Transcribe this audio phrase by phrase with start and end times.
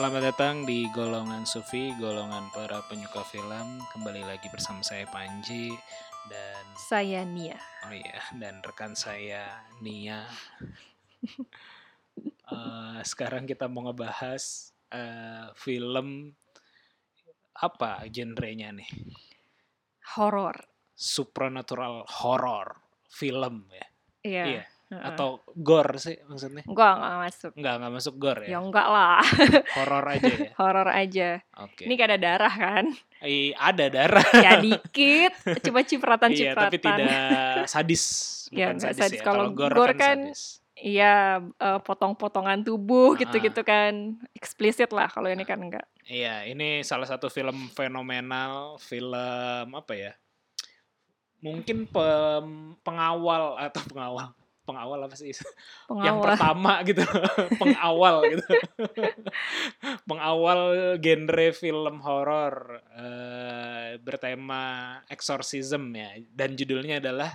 [0.00, 3.84] Selamat datang di golongan Sufi, golongan para penyuka film.
[3.92, 5.76] Kembali lagi bersama saya Panji
[6.24, 7.60] dan Saya Nia.
[7.84, 10.24] oh iya dan rekan saya Nia.
[12.48, 16.32] Eh, sekarang kita mau ngebahas eh, film
[17.60, 18.88] apa genrenya nih?
[20.16, 20.64] Horor.
[20.96, 23.88] Supernatural horror film ya?
[24.24, 24.44] Iya.
[24.48, 24.64] Iya.
[24.90, 25.06] Heeh.
[25.06, 26.66] Atau gore sih maksudnya?
[26.66, 27.50] Enggak, enggak masuk.
[27.54, 28.58] Enggak, enggak masuk gore Ya ya.
[28.58, 29.22] enggak lah.
[29.78, 30.48] Horor aja ya.
[30.60, 31.28] Horor aja.
[31.58, 31.82] Oke.
[31.86, 32.84] Ini kayak ada darah kan?
[33.22, 34.26] Ih, ada darah.
[34.44, 36.62] Ya dikit, cuma Iya, cipratan-cipratan.
[36.66, 38.04] tapi tidak sadis.
[38.50, 39.18] Iya, Bukan nggak sadis, sadis.
[39.18, 39.24] ya.
[39.24, 40.42] Kalau gore, gore kan, kan sadis.
[40.74, 41.14] Iya,
[41.52, 43.18] eh, potong-potongan tubuh Ah.
[43.18, 44.16] gitu-gitu kan.
[44.32, 45.84] Eksplisit lah kalau ini kan enggak.
[46.02, 50.12] Iya, ini salah satu film fenomenal, film apa ya?
[51.40, 54.28] Mungkin pem- pengawal atau pengawal,
[54.70, 55.34] pengawal apa sih?
[55.34, 55.42] Yang
[55.90, 56.22] Pengawal.
[56.22, 57.02] pertama gitu,
[57.62, 58.46] pengawal gitu.
[60.08, 60.60] pengawal
[61.02, 62.54] genre film horor
[62.94, 64.62] eh, bertema
[65.10, 67.34] exorcism ya, dan judulnya adalah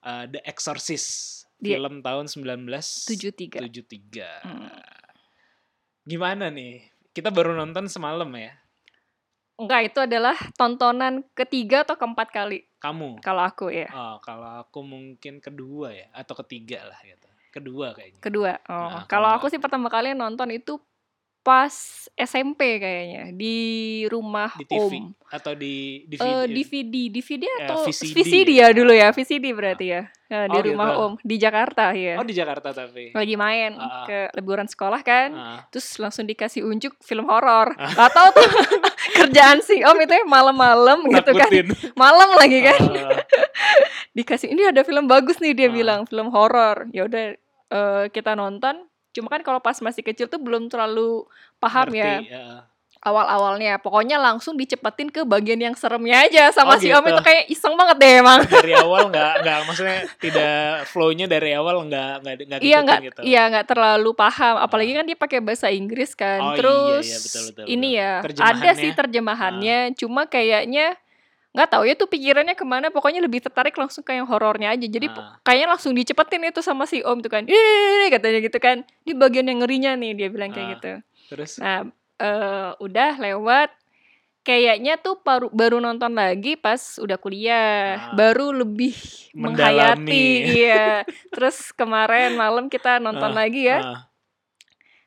[0.00, 3.60] eh, The Exorcist, Dia- film tahun 1973.
[3.60, 4.48] 73.
[4.48, 4.72] Hmm.
[6.02, 6.88] Gimana nih?
[7.12, 8.56] Kita baru nonton semalam ya.
[9.60, 13.22] Enggak, itu adalah tontonan ketiga atau keempat kali Kamu?
[13.22, 13.86] kalau aku ya.
[13.94, 17.30] Oh, kalau aku mungkin kedua ya atau ketiga lah gitu.
[17.54, 18.18] Kedua kayaknya.
[18.18, 18.52] Kedua.
[18.66, 20.82] Oh, Nah, kalau aku sih pertama kali nonton itu
[21.42, 21.74] pas
[22.14, 23.56] SMP kayaknya di
[24.06, 25.10] rumah Di TV Om.
[25.26, 26.46] atau di Eh, DVD.
[26.46, 28.70] DVD, DVD Eh, atau VCD VCD, ya?
[28.70, 30.02] ya dulu ya, VCD berarti ya.
[30.28, 31.02] Nah, di Oh, rumah gitu.
[31.02, 32.14] Om di Jakarta ya.
[32.14, 33.10] Oh, di Jakarta tapi.
[33.10, 34.06] Lagi main Ah.
[34.06, 35.28] ke liburan sekolah kan.
[35.30, 35.58] Ah.
[35.68, 37.74] Terus langsung dikasih unjuk film horor.
[37.74, 38.46] Gak tahu tuh
[39.18, 41.50] kerjaan si Om itu ya malam-malam gitu kan.
[41.94, 42.80] Malam lagi kan.
[42.86, 43.18] Ah,
[44.16, 45.72] Dikasih ini ada film bagus nih dia Ah.
[45.72, 46.86] bilang, film horor.
[46.90, 47.34] Ya udah
[47.68, 48.84] eh, kita nonton.
[49.12, 52.64] Cuma kan kalau pas masih kecil tuh belum terlalu paham ya ngerti, ya.
[52.98, 53.76] awal-awalnya.
[53.76, 57.12] Pokoknya langsung dicepetin ke bagian yang seremnya aja sama Oh, si Om gitu.
[57.12, 58.40] itu kayak iseng banget deh emang.
[58.62, 60.56] Dari awal nggak nggak maksudnya tidak
[60.88, 63.20] flow-nya dari awal nggak nggak nggak Iya nggak, gitu.
[63.22, 64.54] iya nggak terlalu paham.
[64.56, 66.40] Apalagi kan dia pakai bahasa Inggris kan.
[66.40, 67.90] Oh, iya, Terus iya, betul, betul, ini
[68.22, 68.38] betul.
[68.40, 69.78] ya ada sih terjemahannya.
[69.98, 70.94] Cuma kayaknya
[71.52, 72.88] nggak tahu ya tuh pikirannya ke mana.
[72.88, 74.82] Pokoknya lebih tertarik langsung ke yang horornya aja.
[74.82, 75.36] Jadi Ah.
[75.40, 77.44] kayaknya langsung dicepetin itu sama si Om tuh kan.
[77.44, 78.82] Ih katanya gitu kan.
[79.02, 80.72] Di bagian yang ngerinya nih dia bilang kayak Ah.
[80.74, 80.92] gitu.
[81.28, 81.86] Terus Nah
[82.16, 83.70] eh, udah lewat.
[84.42, 88.16] Kayaknya tuh baru, baru nonton lagi pas udah kuliah, Ah.
[88.16, 88.90] baru lebih
[89.32, 90.02] Mendalami.
[90.02, 91.06] menghayati, iya.
[91.30, 94.00] Terus kemarin malam kita nonton Ah, lagi ya, ah.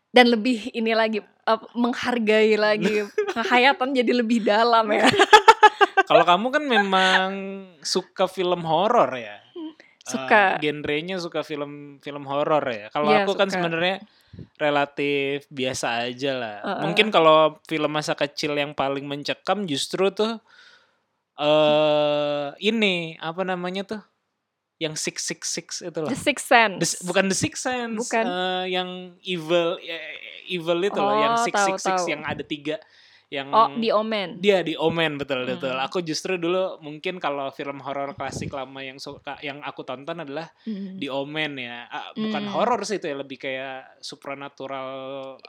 [0.09, 3.03] dan lebih ini lagi eh, menghargai lagi,
[3.35, 5.03] penghayatan jadi lebih dalam ya.
[6.05, 7.29] Kalau kamu kan memang
[7.81, 9.41] suka film horor ya.
[10.05, 10.55] Suka.
[10.55, 12.93] Eh, genrenya suka film film horor ya.
[12.93, 13.57] Kalau Iya, aku kan suka.
[13.57, 14.05] sebenarnya
[14.55, 16.57] relatif biasa aja lah.
[16.61, 16.81] Heeh.
[16.85, 20.37] Mungkin kalau film masa kecil yang paling mencekam justru tuh
[21.35, 24.01] eh ini apa namanya tuh?
[24.75, 26.11] Yang six six six itu loh.
[26.11, 26.79] The Sixth Sense.
[26.83, 28.25] The- bukan The Sixth Sense, Bukan.
[28.27, 28.89] eh, yang
[29.23, 29.95] evil, ya,
[30.45, 32.11] evil itu loh, yang Oh, six tahu, six six tahu.
[32.11, 32.75] yang ada tiga,
[33.27, 34.37] yang Oh, di Omen.
[34.37, 35.51] dia di Omen betul Hmm.
[35.51, 35.75] betul.
[35.75, 40.45] Aku justru dulu mungkin kalau film horor klasik lama yang suka yang aku tonton adalah
[40.63, 40.95] Hmm.
[40.95, 41.85] di Omen ya.
[41.87, 42.53] Ah, bukan Hmm.
[42.53, 44.89] horor sih itu ya, lebih kayak supernatural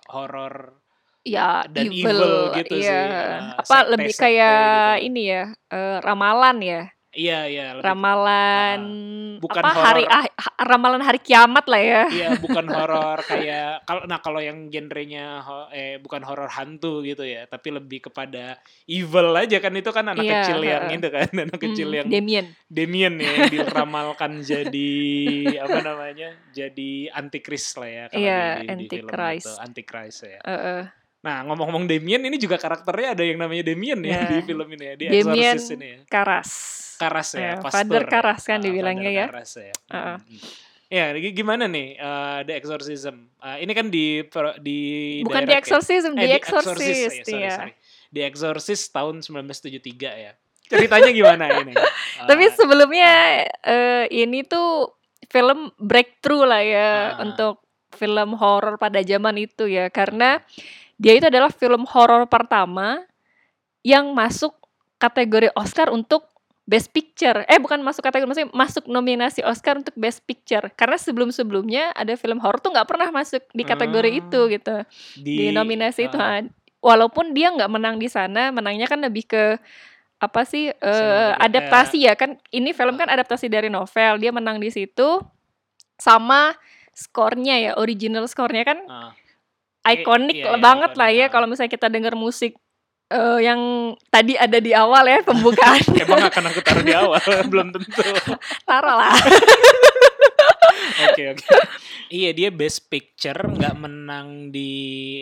[0.09, 0.81] horor.
[1.27, 3.11] Ya, dan evil, evil gitu sih, iya.
[3.11, 5.07] eh, Apa sekte- lebih kayak gitu.
[5.11, 5.43] ini ya,
[5.75, 6.83] eh, ramalan ya.
[7.17, 7.67] Iya iya.
[7.73, 8.83] lebih- Ramalan
[9.37, 10.25] Bukan apa hari ah,
[10.59, 12.03] ramalan hari kiamat lah ya.
[12.07, 15.41] Iya bukan horor kayak kalau nah kalau yang genrenya
[15.71, 20.21] eh bukan horor hantu gitu ya, tapi lebih kepada evil aja kan itu kan anak
[20.23, 22.47] Iya, kecil yang itu kan anak kecil Hmm, yang Damien.
[22.67, 24.93] Damien ya yang diramalkan jadi
[25.59, 29.41] apa namanya jadi antikris lah ya kalau Iya, di, di, di film Antichrist.
[29.43, 30.41] itu antikris ya.
[30.43, 30.81] Heeh.
[31.19, 34.21] Nah ngomong-ngomong Damien ini juga karakternya ada yang namanya Damien ya Ya.
[34.27, 35.99] di film ini ya di Damien Exorcist ini ya.
[36.07, 36.51] Karas.
[36.97, 38.05] Karas ya, Ya, pastor Father.
[38.09, 39.27] Karas kan Ah, dibilangnya Father ya.
[39.29, 39.75] Karas ya.
[39.93, 40.17] Heeh.
[40.19, 40.41] Hmm.
[40.87, 43.27] Ya, gimana nih eh, The Exorcism?
[43.39, 44.23] Eh, ini kan di
[44.61, 44.79] di
[45.23, 45.59] Bukan ya?
[45.59, 47.51] Exorcism, Eh, di The Exorcist, ya, sorry, iya.
[47.53, 47.73] sorry.
[48.09, 50.33] The Exorcist tahun 1973 ya.
[50.67, 51.75] Ceritanya gimana ini?
[52.31, 53.13] Tapi Eh, sebelumnya
[53.63, 54.95] eh, ini tuh
[55.27, 57.23] film breakthrough lah ya Ah.
[57.23, 60.39] untuk film horor pada zaman itu ya karena
[60.95, 63.03] dia itu adalah film horor pertama
[63.83, 64.55] yang masuk
[64.97, 66.29] kategori Oscar untuk
[66.67, 67.47] Best Picture.
[67.47, 70.67] Eh bukan masuk kategori maksudnya masuk nominasi Oscar untuk Best Picture.
[70.75, 74.21] Karena sebelum-sebelumnya ada film horor tuh nggak pernah masuk di kategori Hmm.
[74.27, 74.77] itu gitu.
[75.23, 76.19] Di, nominasi itu.
[76.19, 76.47] ah, ah.
[76.83, 79.63] Walaupun dia nggak menang di sana, menangnya kan lebih ke
[80.17, 84.73] apa sih Sinematografi, adaptasi ya kan ini film kan adaptasi dari novel dia menang di
[84.73, 85.21] situ
[86.01, 86.57] sama
[86.97, 89.13] skornya ya original skornya kan ah.
[89.85, 91.31] ikonik iya, iya, banget lah ikonik, ya ah.
[91.37, 92.57] kalau misalnya kita dengar musik
[93.09, 93.61] eh, yang
[94.07, 95.81] tadi ada di awal ya pembukaan.
[96.03, 97.21] Emang akan aku taruh di awal,
[97.53, 98.03] belum tentu.
[98.63, 99.15] Taruh lah.
[100.97, 101.45] Oke oke.
[102.09, 104.71] Iya dia Best Picture nggak menang di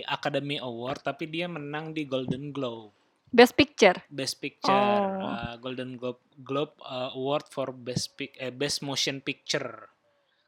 [0.04, 2.94] Academy Award tapi dia menang di Golden Globe.
[3.26, 3.98] Best Picture.
[4.06, 5.26] Best Picture, Oh.
[5.26, 9.90] uh, Golden Globe Globe uh, Award for Best Pic- eh, Best Motion Picture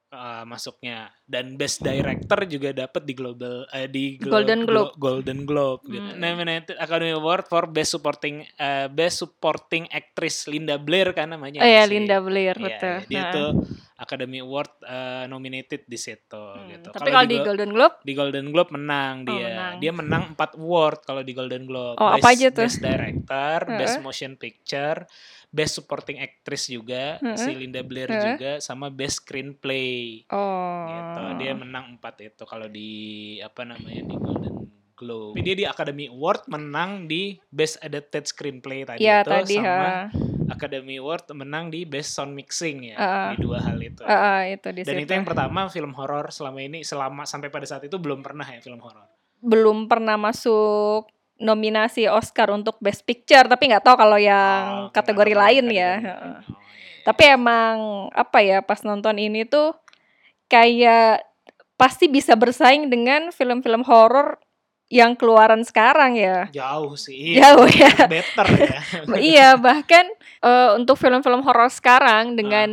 [0.08, 4.93] uh, masuknya dan Best Director juga dapat di Global eh, di Glo- Golden Glo- Globe.
[4.97, 6.08] Golden Globe gitu.
[6.08, 6.19] Hmm.
[6.19, 11.61] Nominated Academy Award for Best Supporting uh, Best Supporting Actress Linda Blair kan namanya.
[11.61, 12.97] Oh ya si- Linda Blair Iya, betul.
[12.97, 13.32] iya, dia Nah.
[13.32, 13.50] tuh
[13.96, 16.88] Academy Award uh, nominated di situ Hmm, gitu.
[16.90, 19.48] Tapi kalau di Go- Golden Globe di Golden Globe menang Oh, dia.
[19.48, 19.72] menang.
[19.78, 21.96] Dia menang 4 award kalau di Golden Globe.
[21.96, 22.62] Oh, apa aja tuh?
[22.62, 24.04] Best Director, Best Heeh.
[24.04, 24.98] Motion Picture,
[25.48, 27.37] Best Supporting Actress juga, Heeh.
[27.37, 28.22] si Linda Blair Heeh.
[28.28, 30.28] juga sama Best Screenplay.
[30.28, 30.84] oh.
[30.87, 31.22] Gitu.
[31.38, 32.90] Dia menang 4 itu kalau di
[33.40, 34.65] apa namanya di Golden
[34.96, 35.37] Globe.
[35.37, 39.69] Tapi dia di Academy Award menang di Best Adapted Screenplay tadi Iya itu tadi sama
[39.69, 39.94] ha.
[40.48, 42.96] Academy Award menang di Best Sound Mixing ya.
[42.96, 43.28] Heeh.
[43.32, 44.00] Di dua hal itu.
[44.02, 45.04] Ah, ah, itu di Dan situ.
[45.04, 48.58] itu yang pertama film horor selama ini selama sampai pada saat itu belum pernah ya
[48.58, 49.04] film horor.
[49.37, 51.06] belum pernah masuk
[51.37, 55.92] nominasi Oscar untuk Best Picture tapi nggak tahu kalau yang Oh, kategori lain kategori ya.
[55.92, 56.16] Oh, iya.
[57.04, 57.76] Tapi emang
[58.10, 59.76] apa ya pas nonton ini tuh
[60.46, 61.20] kayak
[61.76, 64.40] pasti bisa bersaing dengan film-film horor
[64.87, 66.47] yang keluaran sekarang ya.
[66.55, 67.35] jauh sih.
[67.35, 67.91] Jauh ya.
[68.06, 68.79] Better ya.
[69.19, 70.06] iya, bahkan
[70.41, 72.71] eh, untuk film-film horor sekarang dengan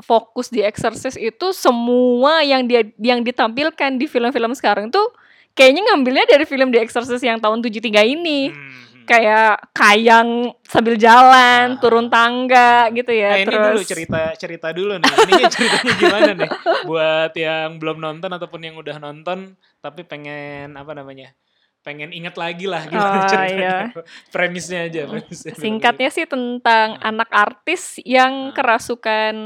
[0.00, 5.12] fokus di Exorcist itu semua yang dia yang ditampilkan di film-film sekarang tuh
[5.52, 8.48] kayaknya ngambilnya dari film The Exorcist yang tahun 73 ini.
[8.48, 8.78] Hmm.
[9.04, 11.78] Kayak kayang sambil jalan, Ah.
[11.82, 13.34] turun tangga gitu ya.
[13.34, 15.10] Nah, ini Terus dulu cerita cerita dulu nih.
[15.26, 16.50] Ini ceritanya gimana nih?
[16.86, 21.32] Buat yang belum nonton ataupun yang udah nonton tapi pengen apa namanya?
[21.80, 23.76] Pengen inget lagi lah gimana Oh, iya.
[24.36, 25.08] Premisnya aja.
[25.08, 27.08] Premisnya singkatnya sih tentang Ah.
[27.08, 28.54] anak artis yang Ah.
[28.54, 29.36] kerasukan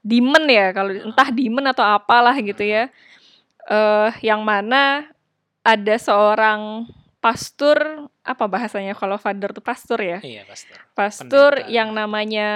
[0.00, 1.04] demon ya kalau Ah.
[1.06, 2.88] entah demon atau apalah gitu ya
[3.62, 5.06] eh yang mana
[5.62, 6.88] ada seorang
[7.22, 7.78] pastor
[8.24, 10.74] apa bahasanya kalau father tuh pastor ya Iya, pastor.
[10.92, 11.70] pastor Pendeta.
[11.70, 12.48] yang namanya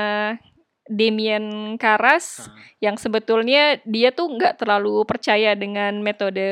[0.86, 1.44] Damien
[1.76, 2.54] Karas Ah.
[2.80, 6.46] yang sebetulnya dia tuh nggak terlalu percaya dengan metode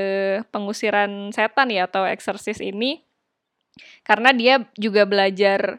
[0.48, 3.02] pengusiran setan ya atau eksorsis ini
[4.02, 5.78] karena dia juga belajar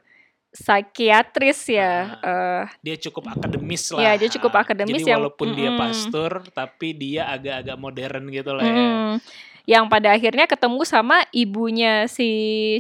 [0.50, 4.02] psikiatris ya eh, Dia cukup akademis lah.
[4.02, 5.81] Iya, dia cukup akademis Jadi yang- walaupun dia Mm-mm.
[5.81, 8.88] pastor tapi dia agak-agak modern gitu lah ya.
[9.65, 12.29] Yang pada akhirnya ketemu sama ibunya si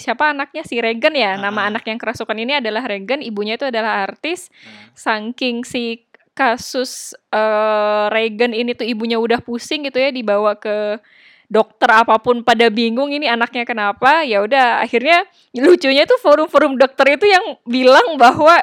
[0.01, 0.61] siapa anaknya?
[0.61, 1.37] Si Regan ya?
[1.37, 1.69] Nama Ah.
[1.73, 3.25] anak yang kerasukan ini adalah Regan.
[3.25, 4.53] Ibunya itu adalah artis.
[4.53, 6.05] Nah, saking si
[6.37, 10.99] kasus eh, Reagan ini tuh ibunya udah pusing gitu ya dibawa ke
[11.45, 14.21] dokter apa pun pada bingung ini anaknya kenapa.
[14.21, 15.25] Ya udah akhirnya
[15.57, 18.61] lucunya tuh forum-forum dokter itu yang bilang bahwa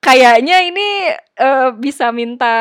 [0.00, 0.88] kayaknya ini
[1.36, 2.54] eh, bisa minta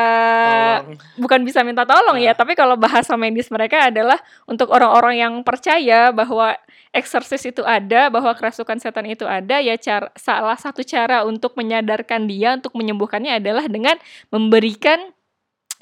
[0.83, 0.99] tolong.
[1.17, 2.37] bukan bisa minta tolong ya Ah.
[2.37, 6.53] tapi kalau bahasa medis mereka adalah untuk orang-orang yang percaya bahwa
[6.91, 12.25] eksorsis itu ada bahwa kerasukan setan itu ada ya cara salah satu cara untuk menyadarkan
[12.25, 13.95] dia untuk menyembuhkannya adalah dengan
[14.29, 14.99] memberikan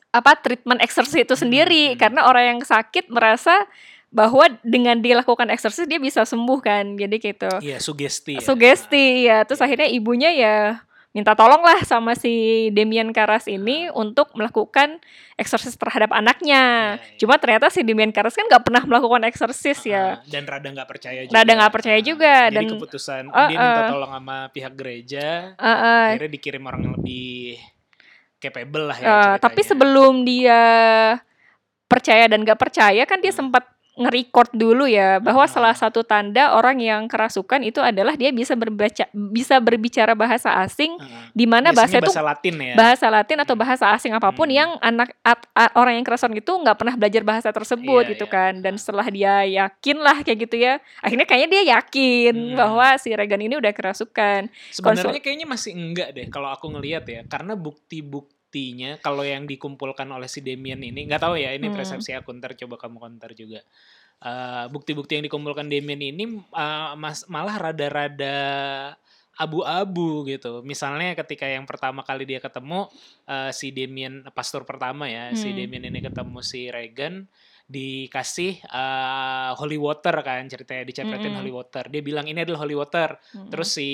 [0.10, 1.98] apa treatment eksorsis itu sendiri Hmm.
[1.98, 3.66] karena orang yang sakit merasa
[4.08, 8.40] bahwa dengan dilakukan eksorsis dia bisa sembuh kan jadi gitu Iya, sugesti.
[8.40, 8.42] ya.
[8.42, 10.58] sugesti ya terus akhirnya ibunya ya
[11.18, 12.30] minta tolong lah sama si
[12.70, 15.02] Demian Karas ini untuk melakukan
[15.34, 16.94] eksorsis terhadap anaknya.
[16.94, 17.18] Iya, iya.
[17.18, 20.22] Cuma ternyata si Demian Karas kan nggak pernah melakukan eksorsis ya.
[20.22, 21.34] Ah, dan rada nggak percaya juga.
[21.34, 23.90] Rada nggak percaya juga, Jadi dan- keputusan Ah, dia minta ah.
[23.90, 27.58] tolong sama pihak gereja, Eh, eh, akhirnya dikirim orang yang lebih
[28.38, 29.02] capable lah ya.
[29.02, 29.42] ceritanya.
[29.42, 30.62] tapi sebelum dia
[31.84, 33.50] percaya dan nggak percaya kan dia Hmm.
[33.50, 33.66] sempat
[33.98, 35.50] nge-record dulu ya bahwa Ah.
[35.50, 40.94] salah satu tanda orang yang kerasukan itu adalah dia bisa berbaca bisa berbicara bahasa asing
[40.96, 42.74] Ah, di mana bahasa itu bahasa Latin ya.
[42.74, 44.56] bahasa Latin atau bahasa asing apa pun Hmm.
[44.56, 48.26] yang anak at- a- orang yang kerasukan itu nggak pernah belajar bahasa tersebut Iya, gitu
[48.26, 48.34] iya.
[48.34, 52.56] kan dan setelah dia yakin lah kayak gitu ya akhirnya kayaknya dia yakin Hmm.
[52.56, 57.26] bahwa si Regan ini udah kerasukan Sebenarnya kayaknya masih enggak deh kalau aku ngelihat ya,
[57.26, 57.58] karena
[58.48, 61.76] bukti-buktinya kalau yang dikumpulkan oleh si Damien ini nggak tahu ya, ini Hmm.
[61.76, 63.60] persepsi aku ntar coba kamu konter juga.
[64.24, 68.36] Eh, bukti-bukti yang dikumpulkan Damien ini eh, mas, malah rada-rada
[69.38, 70.64] abu-abu gitu.
[70.66, 72.88] Misalnya ketika yang pertama kali dia ketemu
[73.28, 75.58] eh, si Damien pastor pertama ya, si Hmm.
[75.60, 77.28] Damien ini ketemu si Regan
[77.68, 81.40] dikasih eh, holy water kan ceritanya dicepetin Mm-mm.
[81.44, 81.84] holy water.
[81.92, 83.20] Dia bilang ini adalah holy water.
[83.36, 83.52] Hmm.
[83.52, 83.90] Terus si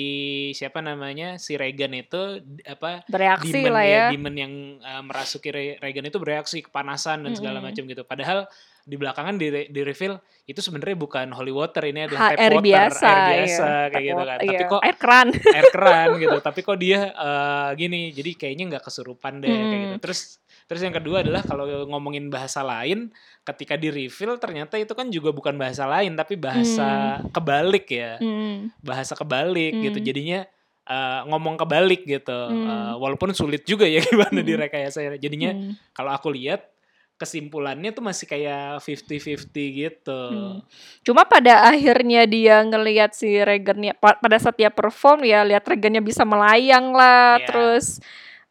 [0.54, 5.78] siapa namanya si Regan itu apa bereaksi demon lah ya demon yang uh, merasuki Re-
[5.82, 7.74] Regan itu bereaksi kepanasan dan segala Mm-mm.
[7.74, 8.02] macam gitu.
[8.06, 8.46] Padahal
[8.84, 12.68] di belakangan di, di reveal itu sebenarnya bukan holy water ini adalah tap air water
[12.68, 13.32] biasa, air iya.
[13.40, 14.68] biasa kayak Tap gitu kan water, tapi iya.
[14.68, 15.28] kok air keran.
[15.32, 19.96] air keran gitu tapi kok dia eh, gini jadi kayaknya nggak kesurupan deh kayak gitu
[20.04, 20.20] terus
[20.64, 25.28] terus yang kedua adalah kalau ngomongin bahasa lain ketika di reveal ternyata itu kan juga
[25.28, 28.72] bukan bahasa lain tapi bahasa kebalik ya Hmm.
[28.80, 30.06] bahasa kebalik gitu Hmm.
[30.06, 30.40] jadinya
[30.84, 32.64] eh, ngomong kebalik gitu Hmm.
[32.64, 34.44] Eh, walaupun sulit juga ya gimana Hmm.
[34.46, 35.72] direkayasa jadinya Hmm.
[35.92, 36.68] kalau aku lihat
[37.14, 40.58] kesimpulannya tuh masih kayak 50-50 gitu Hmm.
[41.00, 46.00] Cuma pada akhirnya dia ngelihat si Regannya pa- pada saat dia perform ya lihat Regannya
[46.00, 47.46] bisa melayang lah, Iya.
[47.46, 48.02] terus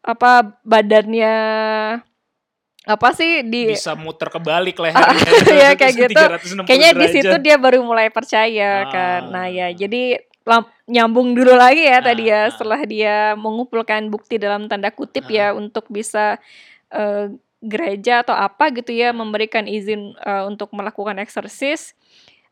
[0.03, 0.31] apa
[0.61, 1.35] badannya
[2.83, 6.19] apa sih di bisa muter kebalik lehernya Iya, kayak gitu.
[6.19, 9.31] 360 kayaknya di situ dia baru mulai percaya kan.
[9.31, 9.49] Nah Ah.
[9.49, 12.43] ya jadi lam- nyambung dulu lagi ya tadi Ah, ah.
[12.43, 15.31] ya setelah dia mengumpulkan bukti dalam tanda kutip Ah.
[15.31, 16.35] ya untuk bisa
[16.91, 21.95] eh, gereja atau apa gitu ya memberikan izin eh, untuk melakukan eksersis.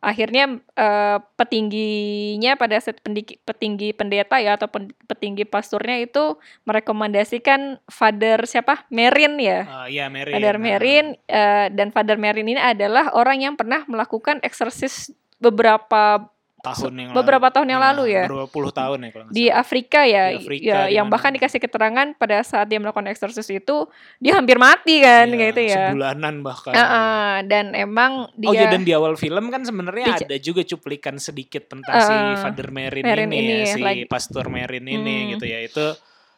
[0.01, 4.65] Akhirnya eh, petingginya pada pendiki- petinggi pendeta ya atau
[5.05, 8.89] petinggi pasturnya itu merekomendasikan Father siapa?
[8.89, 9.70] Merin ya.
[9.70, 14.41] Ah, iya Mary Father Merin eh, dan Father Merin ini adalah orang yang pernah melakukan
[14.41, 17.56] eksersis beberapa tahun yang beberapa lalu.
[17.58, 18.24] tahun yang lalu ya.
[18.25, 19.60] Berapa puluh tahun ya kalau di salah.
[19.60, 21.13] Afrika ya, Di Afrika, ya yang mana?
[21.13, 23.77] bahkan dikasih keterangan pada saat dia melakukan eksersis itu
[24.18, 25.84] dia hampir mati kan Iya, gitu ya.
[25.89, 26.74] Sebulanan bahkan.
[26.74, 31.18] Heeh, dan emang Oh iya dia dan di awal film kan sebenarnya ada juga cuplikan
[31.18, 35.15] sedikit tentang si Eh, Father Merin, Merin ini, ini ya, si lagi- Pastor Merin ini
[35.18, 35.30] Hmm.
[35.34, 35.60] gitu ya.
[35.60, 35.86] Itu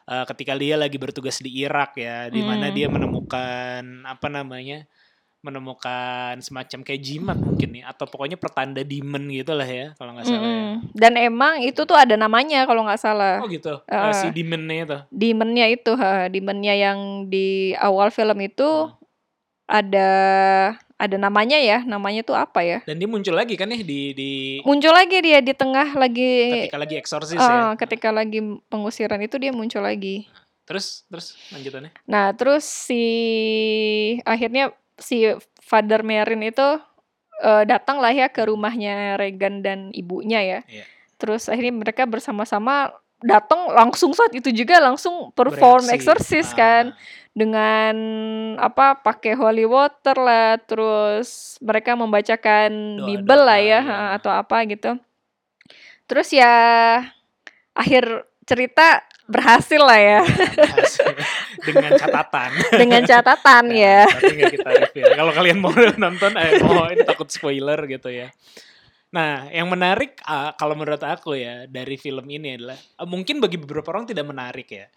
[0.03, 2.75] eh, ketika dia lagi bertugas di Irak ya, di mana Hmm.
[2.75, 4.83] dia menemukan apa namanya?
[5.43, 10.23] Menemukan semacam kayak jimat mungkin ya atau pokoknya pertanda demon gitu lah ya kalau nggak
[10.25, 10.55] salah ya.
[10.55, 10.71] Mm-mm.
[10.95, 13.43] dan emang itu tuh ada namanya kalau nggak salah.
[13.43, 13.83] Oh gitu.
[13.85, 14.13] Eh, Eh.
[14.15, 14.97] si demonnya itu.
[15.11, 18.95] Demonnya itu, ha, demonnya yang di awal film itu Hmm.
[19.63, 20.09] ada
[20.95, 22.79] ada namanya ya, namanya tuh apa ya?
[22.87, 24.31] Dan dia muncul lagi kan ya di di
[24.63, 26.31] Muncul lagi dia di tengah lagi
[26.67, 27.75] ketika lagi eksorsis eh, ya.
[27.75, 30.31] ketika lagi pengusiran itu dia muncul lagi.
[30.63, 31.91] Terus terus lanjutannya.
[32.07, 33.03] Nah, terus si
[34.23, 35.29] akhirnya si
[35.61, 36.67] Father Merin itu
[37.41, 40.59] eh, datang lah ya ke rumahnya Regan dan ibunya ya.
[40.65, 40.85] Iya.
[41.17, 42.91] Terus akhirnya mereka bersama-sama
[43.23, 45.95] datang langsung saat itu juga langsung perform Bereaksi.
[45.95, 46.57] eksorsis Ah.
[46.59, 46.85] kan
[47.31, 47.95] dengan
[48.59, 54.61] apa pakai holy water lah terus mereka membacakan Doa-doa, Bible lah ya ha, atau apa
[54.67, 54.99] gitu
[56.05, 56.51] terus ya
[57.73, 60.19] akhir cerita berhasil lah ya
[61.63, 62.51] dengan catatan.
[62.75, 65.05] dengan catatan Nah, ya Tapi nggak kita review.
[65.15, 68.29] Kalau kalian mau nonton, eh, oh ini takut spoiler gitu ya.
[69.13, 73.61] Nah, yang menarik ah, kalau menurut aku ya dari film ini adalah ah, mungkin bagi
[73.61, 74.89] beberapa orang tidak menarik ya,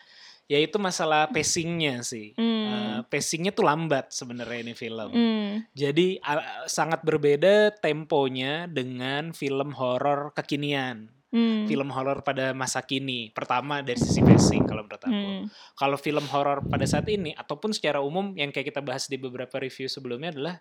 [0.48, 2.32] yaitu masalah pacingnya sih.
[2.32, 2.64] Hmm.
[2.66, 5.10] Ah, pacingnya tuh lambat sebenarnya ini film.
[5.12, 5.52] Hmm.
[5.76, 11.66] Jadi ah, sangat berbeda temponya dengan film horor kekinian, Hmm.
[11.66, 13.28] film horor pada masa kini.
[13.30, 15.44] Pertama dari sisi pacing kalau menurut aku Hmm.
[15.74, 19.58] kalau film horor pada saat ini ataupun secara umum yang kayak kita bahas di beberapa
[19.58, 20.56] review sebelumnya adalah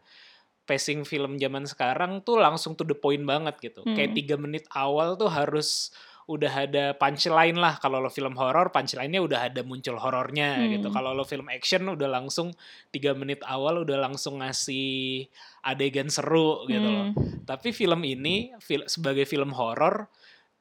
[0.66, 3.86] pacing film zaman sekarang tuh langsung to the point banget gitu.
[3.86, 3.94] Hmm.
[3.94, 5.94] Kayak tiga menit awal tuh harus
[6.26, 10.74] udah ada punchline lah kalau lo film horor punchline-nya udah ada muncul horornya Hmm.
[10.74, 10.90] gitu.
[10.90, 12.50] Kalau lo film action udah langsung
[12.90, 15.30] tiga menit awal udah langsung ngasih
[15.62, 17.14] adegan seru gitu loh.
[17.14, 17.46] Hmm.
[17.46, 20.10] Tapi film ini fil- sebagai film horor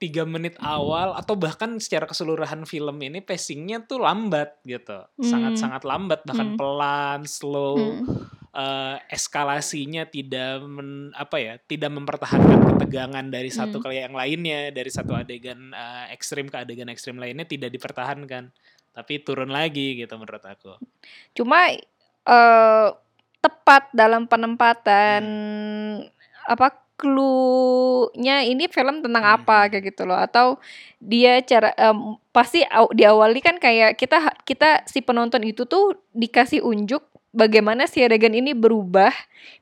[0.05, 5.25] tiga menit awal atau bahkan secara keseluruhan film ini pacingnya tuh lambat gitu, Hmm.
[5.25, 6.59] sangat-sangat lambat bahkan Hmm.
[6.61, 8.29] pelan, slow, Hmm.
[8.53, 13.89] eh, eskalasinya tidak men- apa ya, tidak mempertahankan ketegangan dari satu Hmm.
[13.89, 18.53] ke yang lainnya, dari satu adegan eh, ekstrim ke adegan ekstrim lainnya tidak dipertahankan,
[18.93, 20.77] tapi turun lagi gitu menurut aku.
[21.33, 21.73] Cuma
[22.25, 22.89] eh
[23.41, 25.25] tepat dalam penempatan
[26.45, 29.37] apa clue-nya ini film tentang Hmm.
[29.41, 30.57] apa kayak gitu loh atau
[30.99, 36.63] dia cara em, pasti aw- diawali kan kayak kita kita si penonton itu tuh dikasih
[36.63, 39.11] unjuk bagaimana si Regan ini berubah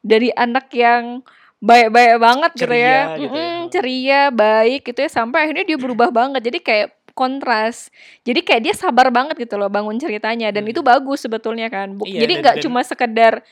[0.00, 1.24] dari anak yang
[1.58, 3.42] baik-baik banget gitu Ceria ya, gitu ya.
[3.46, 6.42] Mm-mm, ceria, baik gitu ya sampai akhirnya dia berubah banget.
[6.42, 7.92] Jadi kayak kontras.
[8.24, 10.72] Jadi kayak dia sabar banget gitu loh bangun ceritanya dan Hmm.
[10.74, 11.94] itu bagus sebetulnya kan.
[11.94, 13.46] Bu- Iya, jadi nggak cuma sekedar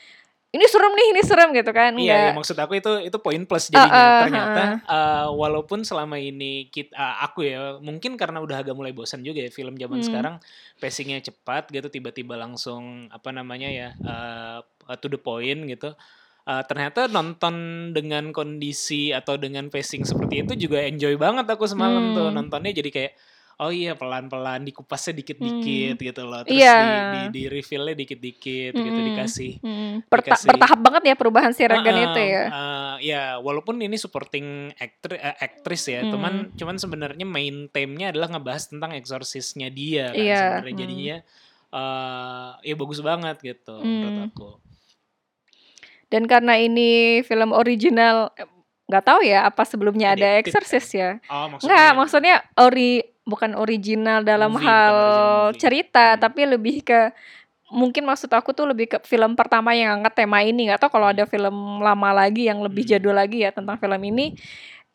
[0.51, 1.95] ini serem nih, ini serem gitu kan.
[1.95, 3.87] Iya, ya, maksud aku itu itu poin plus jadinya.
[3.87, 6.91] Ah, ah, Ternyata eh, walaupun selama ini kita
[7.23, 10.07] aku ya mungkin karena udah agak mulai bosan juga ya film zaman Hmm.
[10.11, 10.35] sekarang
[10.75, 14.59] pacingnya cepat gitu tiba-tiba langsung apa namanya ya eh,
[14.99, 15.95] to the point gitu.
[16.41, 17.55] Eh, ternyata nonton
[17.95, 22.35] dengan kondisi atau dengan pacing seperti itu juga enjoy banget aku semalam tuh Hmm.
[22.43, 23.13] nontonnya jadi kayak
[23.61, 26.41] oh iya pelan-pelan dikupasnya dikit-dikit gitu loh.
[26.41, 26.77] Terus Iya.
[26.81, 29.91] di di di reveal-nya dikit-dikit gitu Mhm, dikasih mhm.
[30.09, 32.43] Berta dikasih bertahap banget ya perubahan si Regan Heeh, itu ya?
[32.51, 36.11] eee, ya walaupun ini supporting actri eee, aktris ya, Hmm.
[36.11, 40.73] cuman cuman sebenarnya main theme-nya adalah ngebahas tentang eksorsisnya dia kan Iya, sebenarnya.
[40.73, 40.81] hmm.
[40.81, 41.17] Jadinya,
[41.71, 44.25] eee, ya bagus banget gitu menurut Mmm.
[44.33, 44.49] aku.
[46.11, 48.35] Dan karena ini film original,
[48.91, 50.43] nggak tahu ya apa sebelumnya ada kan?
[50.43, 51.23] Exorcist ya?
[51.25, 52.91] Oh Nggak, maksudnya maksudnya ori
[53.23, 55.57] bukan original dalam movie, hal original movie.
[55.57, 56.19] cerita, Hmm.
[56.19, 56.99] tapi lebih ke
[57.71, 61.07] mungkin maksud aku tuh lebih ke film pertama yang angkat tema ini, nggak tahu kalau
[61.07, 61.15] Hmm.
[61.15, 62.91] ada film lama lagi yang lebih Hmm.
[62.91, 64.35] jadul lagi ya tentang film ini,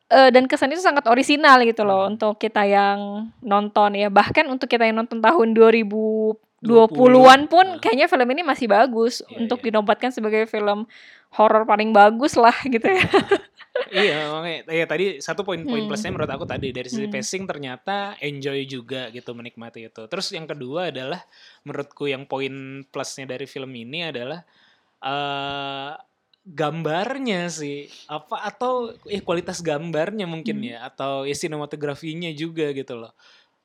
[0.09, 2.12] eee, dan kesannya itu sangat orisinal gitu loh Hmm.
[2.12, 7.81] untuk kita yang nonton ya, bahkan untuk kita yang nonton tahun 20, 2020-an pun heeh.
[7.81, 9.71] kayaknya film ini masih bagus Iya untuk iya.
[9.71, 10.85] dinobatkan sebagai film
[11.33, 13.00] horor paling bagus lah gitu ya.
[13.87, 15.88] Iya makanya ya tadi satu poin-poin Hmm.
[15.90, 17.12] plusnya menurut aku tadi dari sisi Hmm.
[17.12, 20.02] pacing ternyata enjoy juga gitu menikmati itu.
[20.11, 21.23] Terus yang kedua adalah
[21.62, 24.42] menurutku yang poin plusnya dari film ini adalah,
[25.02, 25.92] eee,
[26.47, 30.71] gambarnya sih, apa atau eh kualitas gambarnya mungkin Hmm.
[30.73, 33.12] ya atau ya sinematografinya juga gitu loh.